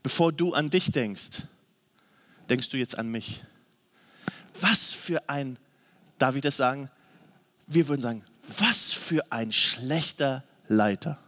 [0.02, 1.44] bevor du an dich denkst,
[2.50, 3.44] denkst du jetzt an mich.
[4.60, 5.58] Was für ein,
[6.18, 6.90] darf ich das sagen?
[7.68, 8.24] Wir würden sagen,
[8.58, 11.20] was für ein schlechter Leiter.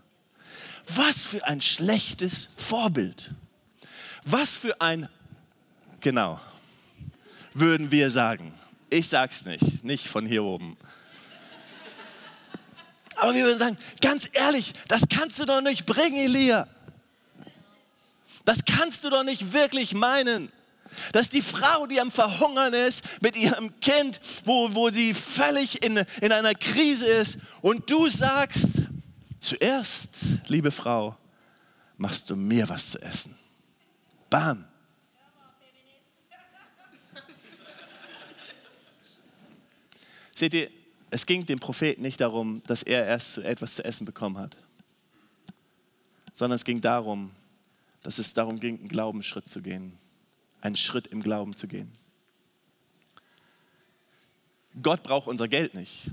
[0.88, 3.32] Was für ein schlechtes Vorbild.
[4.24, 5.10] Was für ein,
[6.00, 6.40] genau,
[7.54, 8.54] würden wir sagen.
[8.90, 10.78] Ich sag's nicht, nicht von hier oben.
[13.16, 16.68] Aber wir würden sagen, ganz ehrlich, das kannst du doch nicht bringen, Elia.
[18.46, 20.52] Das kannst du doch nicht wirklich meinen.
[21.12, 25.98] Dass die Frau, die am Verhungern ist mit ihrem Kind, wo, wo sie völlig in,
[26.22, 28.77] in einer Krise ist und du sagst,
[29.48, 30.10] zuerst,
[30.48, 31.18] liebe Frau,
[31.98, 33.36] machst du mir was zu essen.
[34.30, 34.66] Bam.
[40.36, 40.70] Seht ihr,
[41.10, 44.56] es ging dem Propheten nicht darum, dass er erst etwas zu essen bekommen hat,
[46.34, 47.32] sondern es ging darum,
[48.04, 49.98] dass es darum ging, einen Glaubensschritt zu gehen,
[50.62, 51.92] einen Schritt im Glauben zu gehen.
[54.84, 56.12] Gott braucht unser Geld nicht.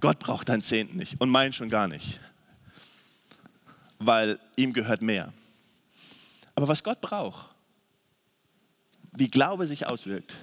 [0.00, 2.20] Gott braucht deinen Zehnten nicht und meinen schon gar nicht,
[3.98, 5.32] weil ihm gehört mehr.
[6.54, 7.50] Aber was Gott braucht,
[9.12, 10.36] wie Glaube sich auswirkt,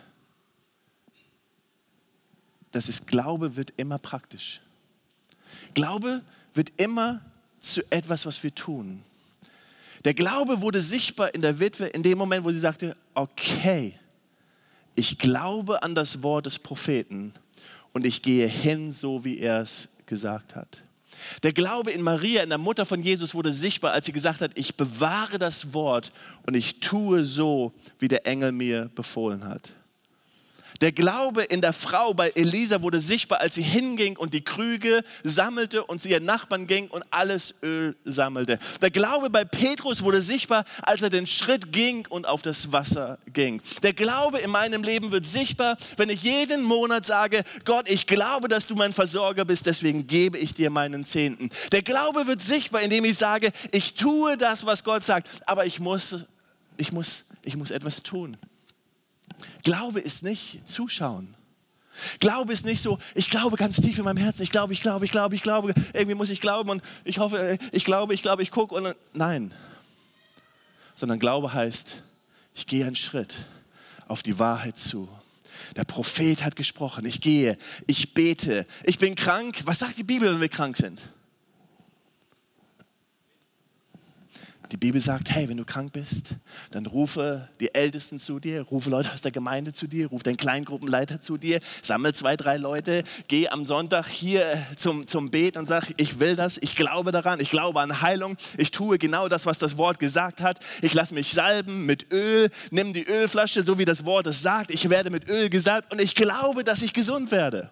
[2.72, 4.62] das ist, Glaube wird immer praktisch.
[5.76, 6.22] Glaube
[6.54, 7.22] wird immer
[7.60, 9.04] zu etwas, was wir tun.
[10.06, 13.98] Der Glaube wurde sichtbar in der Witwe in dem Moment, wo sie sagte, okay,
[14.96, 17.34] ich glaube an das Wort des Propheten
[17.94, 20.84] und ich gehe hin, so wie er es gesagt hat.
[21.44, 24.52] Der Glaube in Maria, in der Mutter von Jesus, wurde sichtbar, als sie gesagt hat,
[24.56, 26.12] ich bewahre das Wort
[26.46, 29.72] und ich tue so, wie der Engel mir befohlen hat.
[30.82, 35.04] Der Glaube in der Frau bei Elisa wurde sichtbar, als sie hinging und die Krüge
[35.24, 38.60] sammelte und zu ihren Nachbarn ging und alles Öl sammelte.
[38.82, 43.18] Der Glaube bei Petrus wurde sichtbar, als er den Schritt ging und auf das Wasser
[43.32, 43.62] ging.
[43.82, 48.48] Der Glaube in meinem Leben wird sichtbar, wenn ich jeden Monat sage, Gott, ich glaube,
[48.48, 51.50] dass du mein Versorger bist, deswegen gebe ich dir meinen Zehnten.
[51.72, 55.80] Der Glaube wird sichtbar, indem ich sage, ich tue das, was Gott sagt, aber ich
[55.80, 56.26] muss,
[56.78, 58.38] ich muss, ich muss etwas tun.
[59.64, 61.36] Glaube ist nicht zuschauen.
[62.20, 65.06] Glaube ist nicht so, ich glaube ganz tief in meinem Herzen, ich glaube, ich glaube,
[65.06, 68.42] ich glaube, ich glaube, irgendwie muss ich glauben und ich hoffe, ich glaube, ich glaube,
[68.42, 69.54] ich gucke und nein.
[70.96, 72.02] Sondern Glaube heißt,
[72.56, 73.46] ich gehe einen Schritt
[74.08, 75.08] auf die Wahrheit zu.
[75.76, 79.62] Der Prophet hat gesprochen, ich gehe, ich bete, ich bin krank.
[79.66, 81.02] Was sagt die Bibel, wenn wir krank sind?
[84.74, 86.34] Die Bibel sagt, hey, wenn du krank bist,
[86.72, 90.38] dann rufe die Ältesten zu dir, rufe Leute aus der Gemeinde zu dir, rufe deinen
[90.38, 94.44] Kleingruppenleiter zu dir, sammle zwei, drei Leute, geh am Sonntag hier
[94.76, 98.36] zum, zum Bet und sag, ich will das, ich glaube daran, ich glaube an Heilung,
[98.58, 102.50] ich tue genau das, was das Wort gesagt hat, ich lasse mich salben mit Öl,
[102.72, 106.02] nimm die Ölflasche, so wie das Wort es sagt, ich werde mit Öl gesalbt und
[106.02, 107.70] ich glaube, dass ich gesund werde.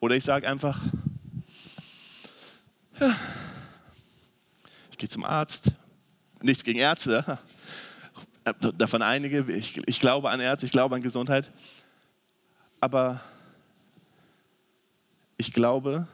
[0.00, 0.80] Oder ich sage einfach,
[2.98, 3.14] ja,
[4.96, 5.72] ich gehe zum Arzt.
[6.40, 7.38] Nichts gegen Ärzte.
[8.78, 9.44] Davon einige.
[9.52, 11.52] Ich, ich glaube an Ärzte, ich glaube an Gesundheit.
[12.80, 13.20] Aber
[15.36, 16.08] ich glaube,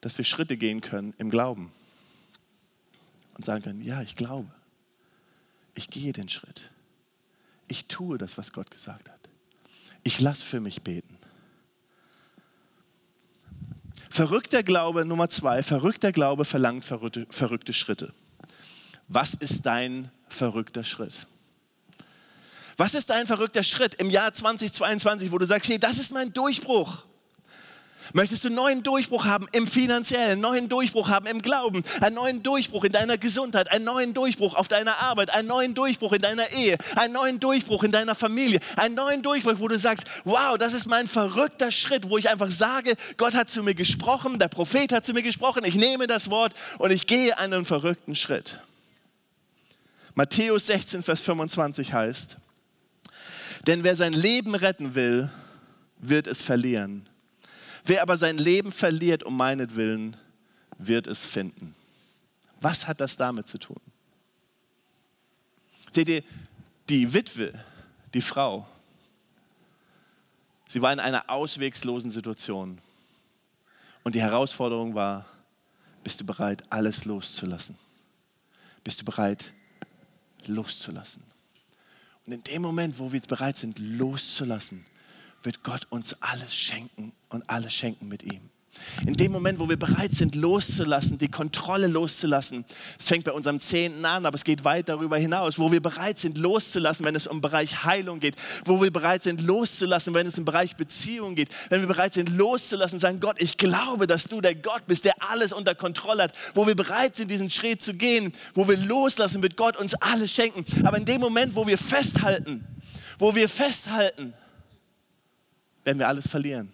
[0.00, 1.70] dass wir Schritte gehen können im Glauben
[3.36, 4.50] und sagen können, ja, ich glaube.
[5.74, 6.70] Ich gehe den Schritt.
[7.68, 9.28] Ich tue das, was Gott gesagt hat.
[10.04, 11.18] Ich lasse für mich beten.
[14.12, 18.12] Verrückter Glaube Nummer zwei, verrückter Glaube verlangt verrückte, verrückte Schritte.
[19.06, 21.28] Was ist dein verrückter Schritt?
[22.76, 26.32] Was ist dein verrückter Schritt im Jahr 2022, wo du sagst, hey, das ist mein
[26.32, 27.04] Durchbruch?
[28.12, 32.16] Möchtest du einen neuen Durchbruch haben im finanziellen, einen neuen Durchbruch haben im Glauben, einen
[32.16, 36.22] neuen Durchbruch in deiner Gesundheit, einen neuen Durchbruch auf deiner Arbeit, einen neuen Durchbruch in
[36.22, 40.56] deiner Ehe, einen neuen Durchbruch in deiner Familie, einen neuen Durchbruch, wo du sagst, wow,
[40.58, 44.48] das ist mein verrückter Schritt, wo ich einfach sage, Gott hat zu mir gesprochen, der
[44.48, 48.60] Prophet hat zu mir gesprochen, ich nehme das Wort und ich gehe einen verrückten Schritt.
[50.14, 52.36] Matthäus 16, Vers 25 heißt,
[53.66, 55.30] Denn wer sein Leben retten will,
[55.98, 57.09] wird es verlieren.
[57.84, 60.16] Wer aber sein Leben verliert um meinetwillen,
[60.78, 61.74] wird es finden.
[62.60, 63.80] Was hat das damit zu tun?
[65.92, 66.22] Seht ihr,
[66.88, 67.52] die Witwe,
[68.14, 68.66] die Frau,
[70.66, 72.78] sie war in einer auswegslosen Situation.
[74.02, 75.26] Und die Herausforderung war,
[76.02, 77.76] bist du bereit, alles loszulassen?
[78.82, 79.52] Bist du bereit,
[80.46, 81.22] loszulassen?
[82.26, 84.84] Und in dem Moment, wo wir bereit sind, loszulassen,
[85.42, 88.50] wird Gott uns alles schenken und alles schenken mit ihm.
[89.06, 92.64] In dem Moment, wo wir bereit sind, loszulassen, die Kontrolle loszulassen,
[92.98, 96.18] es fängt bei unserem Zehnten an, aber es geht weit darüber hinaus, wo wir bereit
[96.18, 100.38] sind, loszulassen, wenn es um Bereich Heilung geht, wo wir bereit sind, loszulassen, wenn es
[100.38, 104.40] im Bereich Beziehung geht, wenn wir bereit sind, loszulassen, sagen, Gott, ich glaube, dass du
[104.40, 107.94] der Gott bist, der alles unter Kontrolle hat, wo wir bereit sind, diesen Schritt zu
[107.94, 110.64] gehen, wo wir loslassen, wird Gott uns alles schenken.
[110.86, 112.64] Aber in dem Moment, wo wir festhalten,
[113.18, 114.32] wo wir festhalten,
[115.84, 116.70] werden wir alles verlieren.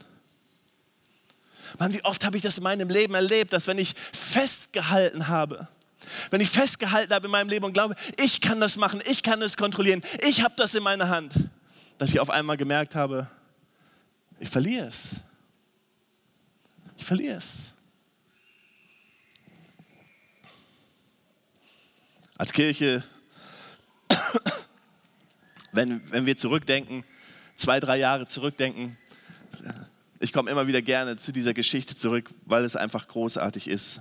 [1.79, 5.69] Mann, wie oft habe ich das in meinem Leben erlebt, dass wenn ich festgehalten habe,
[6.31, 9.43] wenn ich festgehalten habe in meinem Leben und glaube, ich kann das machen, ich kann
[9.43, 11.35] es kontrollieren, ich habe das in meiner Hand,
[11.99, 13.29] dass ich auf einmal gemerkt habe,
[14.39, 15.17] ich verliere es.
[16.97, 17.73] Ich verliere es.
[22.39, 23.03] Als Kirche,
[25.73, 27.05] wenn, wenn wir zurückdenken,
[27.57, 28.97] zwei, drei Jahre zurückdenken,
[30.21, 34.01] ich komme immer wieder gerne zu dieser Geschichte zurück, weil es einfach großartig ist.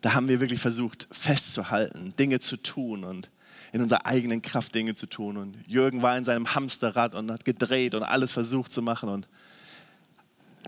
[0.00, 3.30] Da haben wir wirklich versucht, festzuhalten, Dinge zu tun und
[3.72, 5.36] in unserer eigenen Kraft Dinge zu tun.
[5.36, 9.08] Und Jürgen war in seinem Hamsterrad und hat gedreht und alles versucht zu machen.
[9.08, 9.26] Und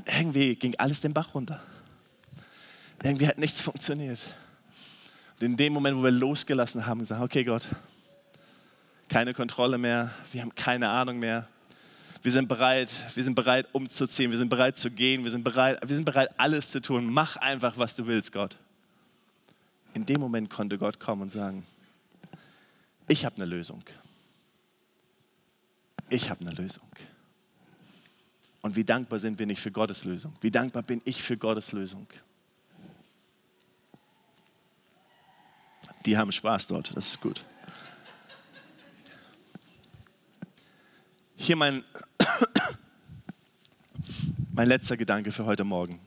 [0.07, 1.63] irgendwie ging alles den Bach runter.
[3.03, 4.19] Irgendwie hat nichts funktioniert.
[5.39, 7.69] Und in dem Moment, wo wir losgelassen haben, gesagt, okay Gott,
[9.09, 11.49] keine Kontrolle mehr, wir haben keine Ahnung mehr,
[12.23, 15.79] wir sind bereit, wir sind bereit umzuziehen, wir sind bereit zu gehen, wir sind bereit,
[15.87, 17.13] wir sind bereit alles zu tun.
[17.13, 18.57] Mach einfach, was du willst, Gott.
[19.95, 21.65] In dem Moment konnte Gott kommen und sagen,
[23.07, 23.85] ich habe eine Lösung.
[26.09, 26.89] Ich habe eine Lösung.
[28.61, 30.35] Und wie dankbar sind wir nicht für Gottes Lösung?
[30.41, 32.09] Wie dankbar bin ich für Gottes Lösung?
[36.05, 37.45] Die haben Spaß dort, das ist gut.
[41.37, 41.85] Hier mein
[44.53, 46.01] mein letzter Gedanke für heute Morgen.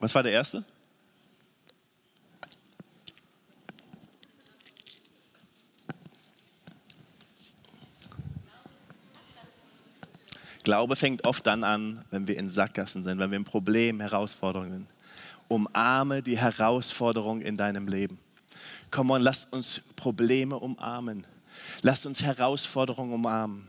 [0.00, 0.64] Was war der erste?
[10.62, 14.70] Glaube fängt oft dann an, wenn wir in Sackgassen sind, wenn wir in Problemen, Herausforderungen
[14.70, 14.86] sind.
[15.48, 18.18] Umarme die Herausforderung in deinem Leben.
[18.90, 21.26] Komm on, lasst uns Probleme umarmen.
[21.82, 23.66] Lasst uns Herausforderungen umarmen.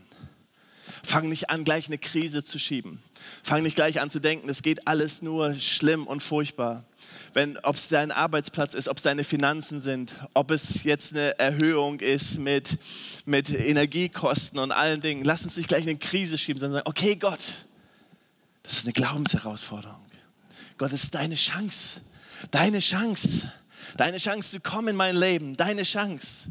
[1.04, 3.00] Fang nicht an, gleich eine Krise zu schieben.
[3.42, 6.84] Fang nicht gleich an zu denken, es geht alles nur schlimm und furchtbar.
[7.62, 11.98] Ob es dein Arbeitsplatz ist, ob es deine Finanzen sind, ob es jetzt eine Erhöhung
[12.00, 12.78] ist mit,
[13.24, 15.24] mit Energiekosten und allen Dingen.
[15.24, 17.40] Lass uns nicht gleich in eine Krise schieben, sondern sagen, okay Gott,
[18.62, 20.04] das ist eine Glaubensherausforderung.
[20.78, 22.00] Gott, das ist deine Chance.
[22.50, 23.50] Deine Chance.
[23.96, 25.56] Deine Chance zu kommen in mein Leben.
[25.56, 26.48] Deine Chance.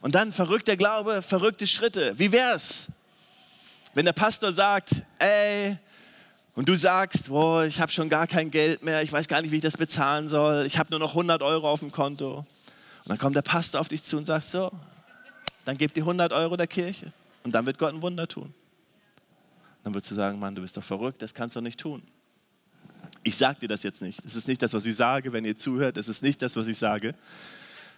[0.00, 2.18] Und dann verrückter Glaube, verrückte Schritte.
[2.18, 2.88] Wie wär's?
[3.94, 5.78] Wenn der Pastor sagt, ey,
[6.54, 9.50] und du sagst, boah, ich habe schon gar kein Geld mehr, ich weiß gar nicht,
[9.50, 12.38] wie ich das bezahlen soll, ich habe nur noch 100 Euro auf dem Konto.
[12.38, 12.46] Und
[13.06, 14.70] dann kommt der Pastor auf dich zu und sagt, so,
[15.64, 17.12] dann gib die 100 Euro der Kirche
[17.44, 18.52] und dann wird Gott ein Wunder tun.
[19.82, 22.02] Dann würdest du sagen, Mann, du bist doch verrückt, das kannst du nicht tun.
[23.22, 24.24] Ich sage dir das jetzt nicht.
[24.24, 25.96] Das ist nicht das, was ich sage, wenn ihr zuhört.
[25.96, 27.14] Das ist nicht das, was ich sage.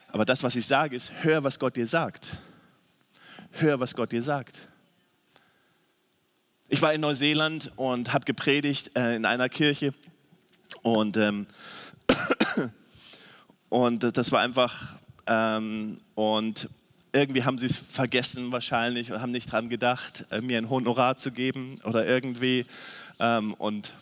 [0.09, 2.37] Aber das, was ich sage, ist, hör, was Gott dir sagt.
[3.52, 4.68] Hör, was Gott dir sagt.
[6.68, 9.94] Ich war in Neuseeland und habe gepredigt äh, in einer Kirche.
[10.83, 11.46] Und, ähm,
[13.68, 14.96] und das war einfach
[15.29, 16.68] ähm, und
[17.12, 21.16] irgendwie haben sie es vergessen wahrscheinlich und haben nicht dran gedacht, äh, mir ein Honorar
[21.16, 22.66] zu geben oder irgendwie
[23.20, 23.94] ähm, und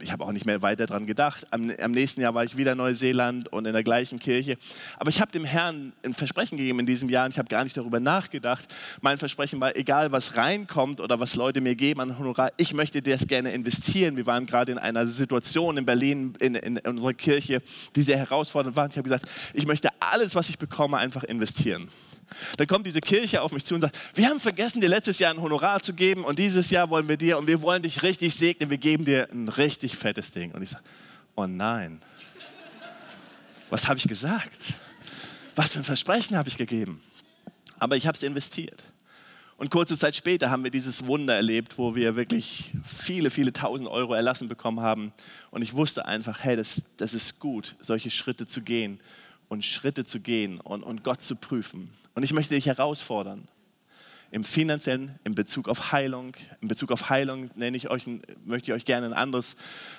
[0.00, 1.46] ich habe auch nicht mehr weiter daran gedacht.
[1.50, 4.56] Am, am, nächsten Jahr war ich wieder in Neuseeland und in der gleichen Kirche.
[4.98, 7.64] Aber ich habe dem Herrn ein Versprechen gegeben in diesem Jahr und ich habe gar
[7.64, 8.66] nicht darüber nachgedacht.
[9.00, 13.02] Mein Versprechen war, egal was reinkommt oder was Leute mir geben an Honorar, ich möchte
[13.02, 14.16] das gerne investieren.
[14.16, 17.62] Wir waren gerade in einer Situation in Berlin, in, in, in unserer Kirche,
[17.96, 18.88] die sehr herausfordernd war.
[18.88, 21.88] Ich habe gesagt, ich möchte alles, was ich bekomme, einfach investieren.
[22.56, 25.32] Dann kommt diese Kirche auf mich zu und sagt, wir haben vergessen, dir letztes Jahr
[25.32, 28.34] ein Honorar zu geben und dieses Jahr wollen wir dir und wir wollen dich richtig
[28.34, 30.52] segnen, wir geben dir ein richtig fettes Ding.
[30.52, 30.84] Und ich sage,
[31.36, 32.00] oh nein,
[33.70, 34.74] was habe ich gesagt?
[35.54, 37.00] Was für ein Versprechen habe ich gegeben?
[37.78, 38.82] Aber ich habe es investiert.
[39.58, 43.88] Und kurze Zeit später haben wir dieses Wunder erlebt, wo wir wirklich viele, viele tausend
[43.88, 45.12] Euro erlassen bekommen haben.
[45.50, 49.00] Und ich wusste einfach, hey, das, das ist gut, solche Schritte zu gehen
[49.48, 51.90] und Schritte zu gehen und, und Gott zu prüfen.
[52.18, 53.46] Und ich möchte dich herausfordern,
[54.32, 56.34] im finanziellen, in Bezug auf Heilung.
[56.60, 58.08] In Bezug auf Heilung nenne ich euch,
[58.44, 59.54] möchte ich euch gerne ein anderes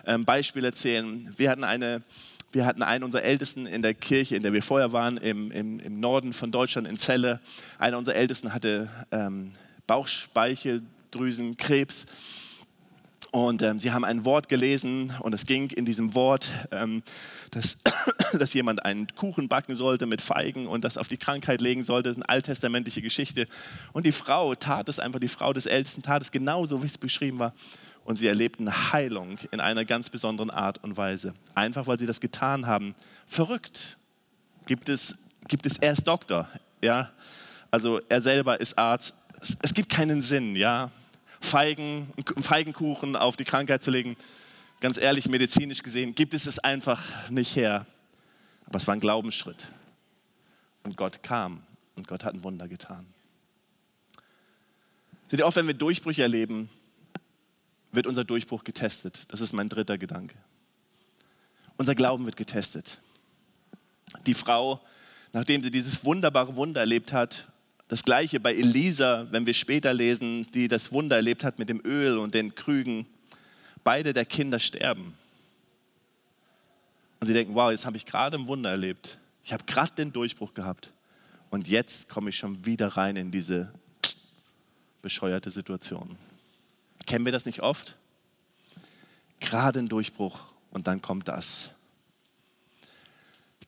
[0.06, 1.34] ähm, Beispiel erzählen.
[1.38, 2.04] Wir hatten eine
[2.52, 5.80] wir hatten einen unserer Ältesten in der Kirche, in der wir vorher waren, im, im,
[5.80, 7.40] im Norden von Deutschland, in Celle.
[7.78, 9.54] Einer unserer Ältesten hatte ähm,
[9.88, 12.06] Bauchspeicheldrüsenkrebs.
[13.32, 17.04] Und ähm, sie haben ein Wort gelesen und es ging in diesem Wort, ähm,
[17.52, 17.78] dass,
[18.34, 22.10] dass jemand einen Kuchen backen sollte mit Feigen und das auf die Krankheit legen sollte.
[22.10, 23.48] Das ist eine alttestamentliche Geschichte.
[23.94, 26.98] Und die Frau tat es einfach, die Frau des Ältesten tat es genauso, wie es
[26.98, 27.54] beschrieben war
[28.04, 31.36] und sie erlebten Heilung in einer ganz besonderen Art und Weise.
[31.54, 32.96] Einfach weil sie das getan haben.
[33.28, 33.98] Verrückt.
[34.66, 35.16] Gibt es,
[35.48, 36.48] gibt es, er ist Doktor,
[36.82, 37.12] ja.
[37.70, 39.14] Also er selber ist Arzt.
[39.40, 40.90] Es, es gibt keinen Sinn, ja.
[41.42, 44.18] Feigen, Feigenkuchen auf die Krankheit zu legen,
[44.80, 47.86] ganz ehrlich, medizinisch gesehen, gibt es es einfach nicht her.
[48.66, 49.68] Aber es war ein Glaubensschritt.
[50.84, 51.64] Und Gott kam
[51.96, 53.06] und Gott hat ein Wunder getan.
[55.28, 56.70] Seht ihr, oft wenn wir Durchbrüche erleben,
[57.92, 59.32] wird unser Durchbruch getestet.
[59.32, 60.36] Das ist mein dritter Gedanke.
[61.78, 63.00] Unser Glauben wird getestet.
[64.26, 64.82] Die Frau,
[65.34, 67.48] nachdem sie dieses wunderbare Wunder erlebt hat,
[67.90, 71.82] das gleiche bei Elisa, wenn wir später lesen, die das Wunder erlebt hat mit dem
[71.84, 73.08] Öl und den Krügen,
[73.84, 75.18] beide der Kinder sterben.
[77.20, 79.18] Und sie denken, wow, jetzt habe ich gerade ein Wunder erlebt.
[79.44, 80.94] Ich habe gerade den Durchbruch gehabt.
[81.50, 83.74] Und jetzt komme ich schon wieder rein in diese
[85.02, 86.16] bescheuerte Situation.
[87.08, 87.98] Kennen wir das nicht oft?
[89.40, 91.72] Gerade ein Durchbruch und dann kommt das.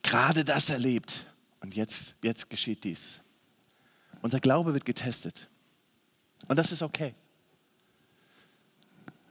[0.04, 1.26] Gerade das erlebt
[1.60, 3.22] und jetzt, jetzt geschieht dies.
[4.22, 5.50] Unser Glaube wird getestet
[6.48, 7.14] und das ist okay.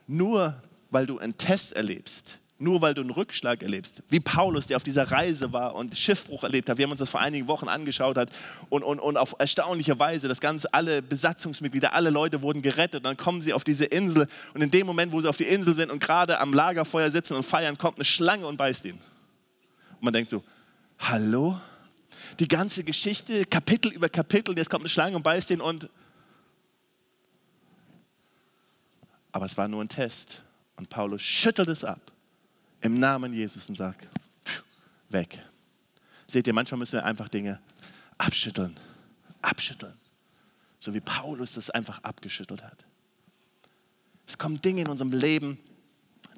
[0.07, 4.03] Nur weil du einen Test erlebst, nur weil du einen Rückschlag erlebst.
[4.09, 6.77] Wie Paulus, der auf dieser Reise war und Schiffbruch erlebt hat.
[6.77, 8.29] Wir haben uns das vor einigen Wochen angeschaut hat
[8.69, 12.97] und, und, und auf erstaunliche Weise, das ganze, alle Besatzungsmitglieder, alle Leute wurden gerettet.
[12.97, 15.45] Und dann kommen sie auf diese Insel und in dem Moment, wo sie auf die
[15.45, 18.99] Insel sind und gerade am Lagerfeuer sitzen und feiern, kommt eine Schlange und beißt ihn.
[19.93, 20.43] Und man denkt so,
[20.99, 21.57] hallo?
[22.39, 25.89] Die ganze Geschichte, Kapitel über Kapitel, und jetzt kommt eine Schlange und beißt ihn und...
[29.31, 30.43] Aber es war nur ein Test.
[30.75, 32.11] Und Paulus schüttelt es ab
[32.81, 33.95] im Namen Jesus und sag,
[35.09, 35.39] weg.
[36.27, 37.61] Seht ihr, manchmal müssen wir einfach Dinge
[38.17, 38.77] abschütteln,
[39.41, 39.93] abschütteln.
[40.79, 42.85] So wie Paulus das einfach abgeschüttelt hat.
[44.25, 45.59] Es kommen Dinge in unserem Leben,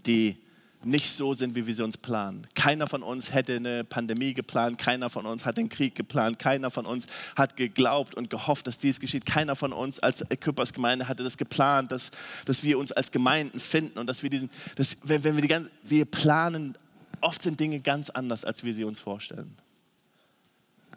[0.06, 0.38] die
[0.86, 2.48] nicht so sind, wie wir sie uns planen.
[2.56, 6.72] Keiner von uns hätte eine Pandemie geplant, keiner von uns hat den Krieg geplant, keiner
[6.72, 9.26] von uns hat geglaubt und gehofft, dass dies geschieht.
[9.26, 12.12] Keiner von uns als Equippers Gemeinde hatte das geplant, dass,
[12.46, 15.48] dass wir uns als Gemeinden finden und dass wir diesen, dass, wenn, wenn wir die
[15.48, 16.78] ganze, wir planen,
[17.22, 19.58] oft sind Dinge ganz anders, als wir sie uns vorstellen.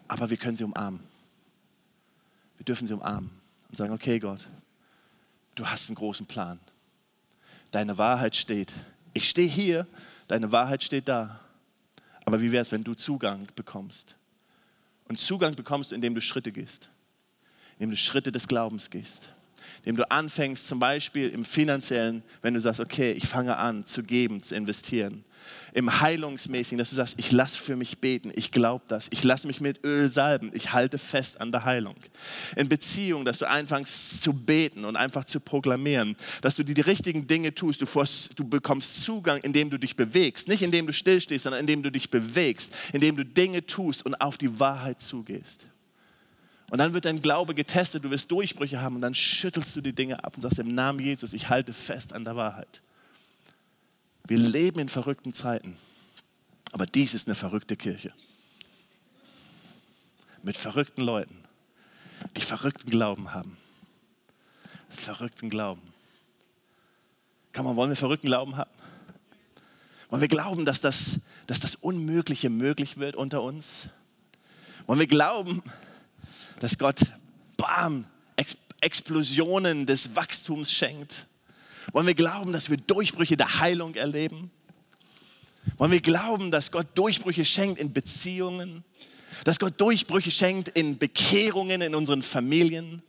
[0.08, 1.00] Aber wir können sie umarmen.
[2.56, 3.30] Wir dürfen sie umarmen
[3.68, 4.46] und sagen, okay Gott,
[5.54, 6.58] du hast einen großen Plan.
[7.70, 8.74] Deine Wahrheit steht
[9.16, 9.86] ich stehe hier,
[10.28, 11.40] deine Wahrheit steht da.
[12.24, 14.16] Aber wie wäre es, wenn du Zugang bekommst?
[15.08, 16.90] Und Zugang bekommst du, indem du Schritte gehst,
[17.78, 19.32] indem du Schritte des Glaubens gehst
[19.78, 24.02] indem du anfängst, zum Beispiel im finanziellen, wenn du sagst, okay, ich fange an zu
[24.02, 25.24] geben, zu investieren.
[25.72, 29.46] Im Heilungsmäßigen, dass du sagst, ich lasse für mich beten, ich glaube das, ich lasse
[29.46, 31.96] mich mit Öl salben, ich halte fest an der Heilung.
[32.56, 36.80] In Beziehung, dass du anfängst zu beten und einfach zu proklamieren, dass du die, die
[36.80, 40.92] richtigen Dinge tust, du, forst, du bekommst Zugang, indem du dich bewegst, nicht indem du
[40.92, 45.66] stillstehst, sondern indem du dich bewegst, indem du Dinge tust und auf die Wahrheit zugehst.
[46.70, 49.92] Und dann wird dein Glaube getestet, du wirst Durchbrüche haben und dann schüttelst du die
[49.92, 52.82] Dinge ab und sagst im Namen Jesus, ich halte fest an der Wahrheit.
[54.28, 55.76] Wir leben in verrückten Zeiten,
[56.72, 58.12] aber dies ist eine verrückte Kirche.
[60.42, 61.44] Mit verrückten Leuten,
[62.36, 63.56] die verrückten Glauben haben.
[64.88, 65.82] Verrückten Glauben.
[67.52, 68.70] Kann man, wollen wir verrückten Glauben haben?
[70.08, 73.88] Wollen wir glauben, dass das, dass das Unmögliche möglich wird unter uns?
[74.86, 75.62] Wollen wir glauben,
[76.60, 77.00] dass Gott,
[77.56, 81.26] bam, Ex Explosionen des Wachstums schenkt?
[81.92, 84.50] Wollen wir glauben, dass wir Durchbrüche der Heilung erleben?
[85.78, 88.84] Wollen wir glauben, dass Gott Durchbrüche schenkt in Beziehungen?
[89.44, 93.02] Dass Gott Durchbrüche schenkt in Bekehrungen in unseren Familien?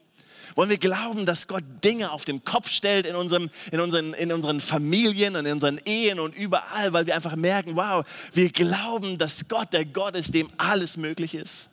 [0.56, 4.32] Wollen wir glauben, dass Gott Dinge auf den Kopf stellt in, unserem, in, unseren, in
[4.32, 8.04] unseren Familien und in unseren Ehen und überall, weil wir einfach merken, wow,
[8.34, 11.70] wir glauben, dass Gott der Gott ist, dem alles möglich ist?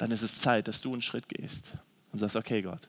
[0.00, 1.74] dann ist es Zeit, dass du einen Schritt gehst
[2.12, 2.88] und sagst, okay Gott,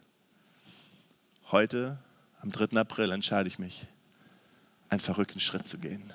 [1.51, 1.97] heute
[2.41, 2.79] am 3.
[2.79, 3.85] April entscheide ich mich,
[4.89, 6.11] einen verrückten Schritt zu gehen.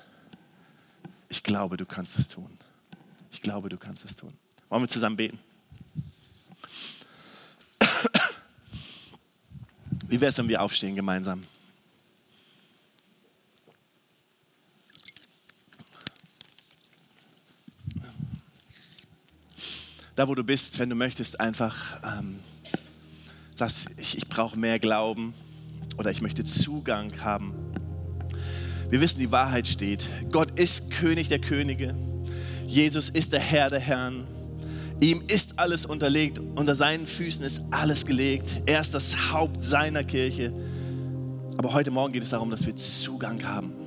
[1.28, 2.58] Ich glaube, du kannst es tun.
[3.30, 4.32] Ich glaube, du kannst es tun.
[4.68, 5.38] Wollen wir zusammen beten?
[10.08, 11.42] Wie wäre es, wenn wir aufstehen gemeinsam?
[20.14, 22.40] Da, wo du bist, wenn du möchtest, einfach ähm,
[23.58, 25.34] sagst, ich, ich brauche mehr Glauben
[25.96, 27.54] oder ich möchte Zugang haben.
[28.90, 30.08] Wir wissen, die Wahrheit steht.
[30.30, 31.94] Gott ist König der Könige.
[32.66, 34.26] Jesus ist der Herr der Herren.
[35.00, 38.62] Ihm ist alles unterlegt, unter seinen Füßen ist alles gelegt.
[38.66, 40.52] Er ist das Haupt seiner Kirche.
[41.58, 43.85] Aber heute Morgen geht es darum, dass wir Zugang haben.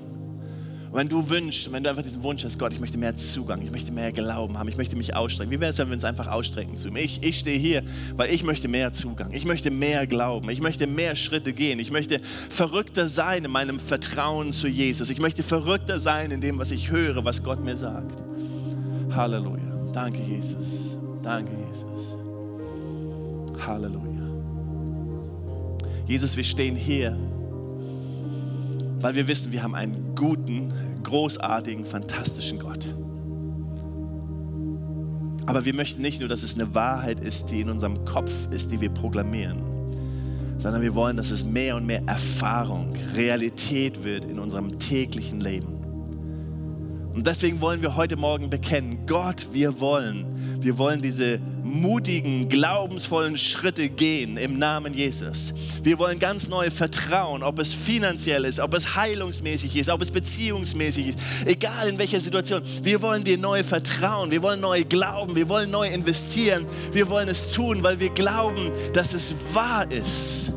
[0.91, 3.61] Und wenn du wünschst, wenn du einfach diesen Wunsch hast, Gott, ich möchte mehr Zugang,
[3.61, 5.51] ich möchte mehr Glauben haben, ich möchte mich ausstrecken.
[5.51, 6.95] Wie wäre es, wenn wir uns einfach ausstrecken zu ihm?
[6.95, 7.83] Ich, ich stehe hier,
[8.15, 11.91] weil ich möchte mehr Zugang, ich möchte mehr Glauben, ich möchte mehr Schritte gehen, ich
[11.91, 12.19] möchte
[12.49, 15.11] verrückter sein in meinem Vertrauen zu Jesus.
[15.11, 18.15] Ich möchte verrückter sein in dem, was ich höre, was Gott mir sagt.
[19.11, 19.91] Halleluja.
[19.93, 20.97] Danke, Jesus.
[21.21, 22.15] Danke, Jesus.
[23.63, 24.09] Halleluja.
[26.07, 27.15] Jesus, wir stehen hier
[29.01, 30.73] weil wir wissen, wir haben einen guten,
[31.03, 32.85] großartigen, fantastischen Gott.
[35.45, 38.71] Aber wir möchten nicht nur, dass es eine Wahrheit ist, die in unserem Kopf ist,
[38.71, 39.63] die wir proklamieren,
[40.59, 45.79] sondern wir wollen, dass es mehr und mehr Erfahrung, Realität wird in unserem täglichen Leben.
[47.13, 50.28] Und deswegen wollen wir heute Morgen bekennen, Gott, wir wollen,
[50.61, 55.53] wir wollen diese mutigen, glaubensvollen Schritte gehen im Namen Jesus.
[55.83, 60.11] Wir wollen ganz neu vertrauen, ob es finanziell ist, ob es heilungsmäßig ist, ob es
[60.11, 62.61] beziehungsmäßig ist, egal in welcher Situation.
[62.83, 67.29] Wir wollen dir neu vertrauen, wir wollen neu glauben, wir wollen neu investieren, wir wollen
[67.29, 70.51] es tun, weil wir glauben, dass es wahr ist,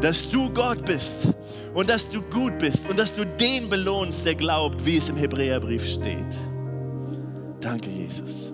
[0.00, 1.34] dass du Gott bist
[1.74, 5.16] und dass du gut bist und dass du den belohnst, der glaubt, wie es im
[5.16, 6.38] Hebräerbrief steht.
[7.60, 8.52] Danke, Jesus.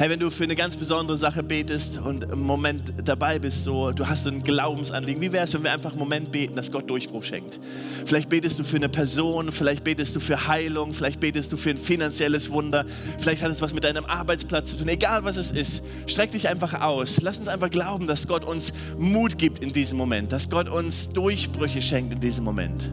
[0.00, 3.90] Hey, wenn du für eine ganz besondere Sache betest und im Moment dabei bist, so,
[3.90, 6.70] du hast so ein Glaubensanliegen, wie wäre es, wenn wir einfach einen Moment beten, dass
[6.70, 7.58] Gott Durchbruch schenkt?
[8.06, 11.70] Vielleicht betest du für eine Person, vielleicht betest du für Heilung, vielleicht betest du für
[11.70, 12.84] ein finanzielles Wunder,
[13.18, 15.82] vielleicht hat es was mit deinem Arbeitsplatz zu tun, egal was es ist.
[16.06, 17.20] Streck dich einfach aus.
[17.20, 21.12] Lass uns einfach glauben, dass Gott uns Mut gibt in diesem Moment, dass Gott uns
[21.12, 22.92] Durchbrüche schenkt in diesem Moment.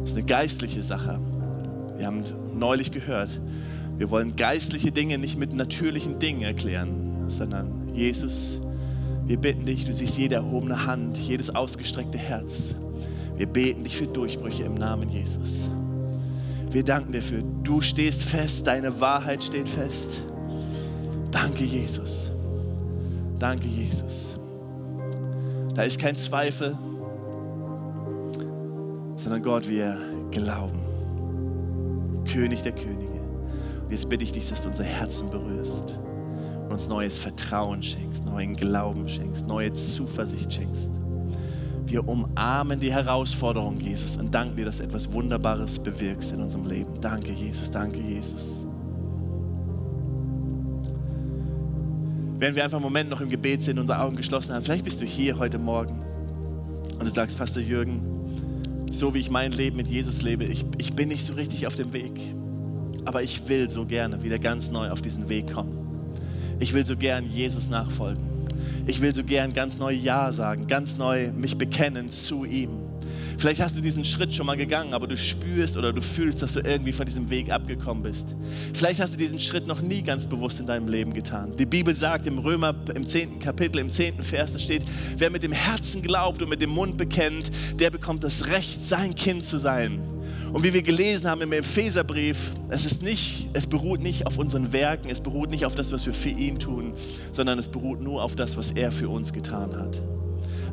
[0.00, 1.20] Das ist eine geistliche Sache.
[1.96, 3.38] Wir haben neulich gehört,
[3.98, 8.60] wir wollen geistliche Dinge nicht mit natürlichen Dingen erklären, sondern Jesus,
[9.26, 12.74] wir bitten dich, du siehst jede erhobene Hand, jedes ausgestreckte Herz.
[13.36, 15.70] Wir beten dich für Durchbrüche im Namen Jesus.
[16.70, 20.22] Wir danken dir für, du stehst fest, deine Wahrheit steht fest.
[21.30, 22.30] Danke, Jesus.
[23.38, 24.36] Danke, Jesus.
[25.74, 26.76] Da ist kein Zweifel,
[29.16, 29.98] sondern Gott, wir
[30.30, 30.80] glauben.
[32.24, 33.11] König der Könige.
[33.92, 35.98] Jetzt bitte ich dich, dass du unser Herzen berührst
[36.64, 40.90] und uns neues Vertrauen schenkst, neuen Glauben schenkst, neue Zuversicht schenkst.
[41.84, 46.64] Wir umarmen die Herausforderung, Jesus, und danken dir, dass du etwas Wunderbares bewirkst in unserem
[46.64, 47.02] Leben.
[47.02, 48.64] Danke, Jesus, danke, Jesus.
[52.38, 55.02] Während wir einfach einen Moment noch im Gebet sind, unsere Augen geschlossen haben, vielleicht bist
[55.02, 56.00] du hier heute Morgen
[56.98, 58.00] und du sagst, Pastor Jürgen,
[58.90, 61.74] so wie ich mein Leben mit Jesus lebe, ich, ich bin nicht so richtig auf
[61.74, 62.18] dem Weg
[63.04, 65.78] aber ich will so gerne wieder ganz neu auf diesen Weg kommen.
[66.60, 68.22] Ich will so gern Jesus nachfolgen.
[68.86, 72.70] Ich will so gern ganz neu Ja sagen, ganz neu mich bekennen zu ihm.
[73.38, 76.52] Vielleicht hast du diesen Schritt schon mal gegangen, aber du spürst oder du fühlst, dass
[76.52, 78.36] du irgendwie von diesem Weg abgekommen bist.
[78.72, 81.52] Vielleicht hast du diesen Schritt noch nie ganz bewusst in deinem Leben getan.
[81.56, 83.40] Die Bibel sagt im Römer im 10.
[83.40, 84.22] Kapitel, im 10.
[84.22, 84.84] Vers, da steht,
[85.16, 87.50] wer mit dem Herzen glaubt und mit dem Mund bekennt,
[87.80, 90.00] der bekommt das Recht, sein Kind zu sein.
[90.52, 94.72] Und wie wir gelesen haben im Epheserbrief, es, ist nicht, es beruht nicht auf unseren
[94.72, 96.92] Werken, es beruht nicht auf das, was wir für ihn tun,
[97.32, 100.02] sondern es beruht nur auf das, was er für uns getan hat.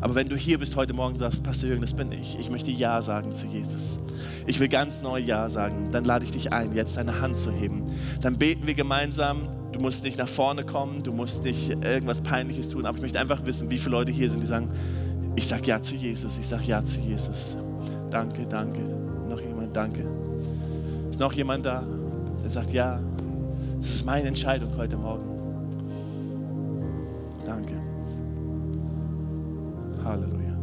[0.01, 2.49] Aber wenn du hier bist heute Morgen und sagst, Pastor Jürgen, das bin ich, ich
[2.49, 3.99] möchte Ja sagen zu Jesus.
[4.47, 7.51] Ich will ganz neu Ja sagen, dann lade ich dich ein, jetzt deine Hand zu
[7.51, 7.85] heben.
[8.21, 9.47] Dann beten wir gemeinsam.
[9.71, 13.19] Du musst nicht nach vorne kommen, du musst nicht irgendwas Peinliches tun, aber ich möchte
[13.19, 14.69] einfach wissen, wie viele Leute hier sind, die sagen,
[15.35, 17.55] ich sage Ja zu Jesus, ich sage Ja zu Jesus.
[18.09, 18.98] Danke, danke
[19.79, 20.05] danke.
[21.09, 21.83] Ist noch jemand da,
[22.43, 22.99] der sagt, ja,
[23.79, 25.23] das ist meine Entscheidung heute Morgen.
[27.45, 27.75] Danke.
[30.03, 30.57] Halleluja.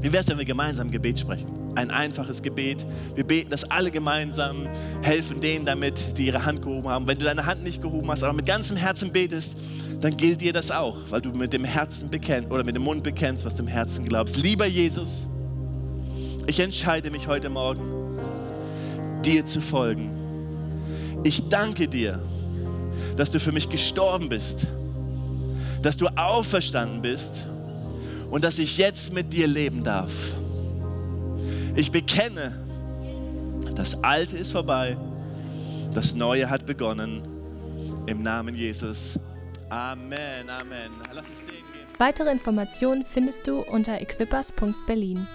[0.00, 1.58] Wie wäre es, wenn wir gemeinsam Gebet sprechen?
[1.74, 2.84] ein einfaches Gebet.
[3.14, 4.66] Wir beten das alle gemeinsam,
[5.02, 7.06] helfen denen damit, die ihre Hand gehoben haben.
[7.06, 9.56] Wenn du deine Hand nicht gehoben hast, aber mit ganzem Herzen betest,
[10.00, 13.04] dann gilt dir das auch, weil du mit dem Herzen bekennst oder mit dem Mund
[13.04, 14.36] bekennst, was du im Herzen glaubst.
[14.36, 15.28] Lieber Jesus,
[16.48, 18.07] ich entscheide mich heute Morgen,
[19.28, 20.10] dir zu folgen.
[21.22, 22.18] Ich danke dir,
[23.16, 24.66] dass du für mich gestorben bist,
[25.82, 27.46] dass du auferstanden bist
[28.30, 30.12] und dass ich jetzt mit dir leben darf.
[31.76, 32.54] Ich bekenne,
[33.74, 34.96] das Alte ist vorbei,
[35.92, 37.22] das Neue hat begonnen.
[38.06, 39.18] Im Namen Jesus.
[39.68, 40.90] Amen, Amen.
[41.98, 45.26] Weitere Informationen findest du unter equippers.berlin.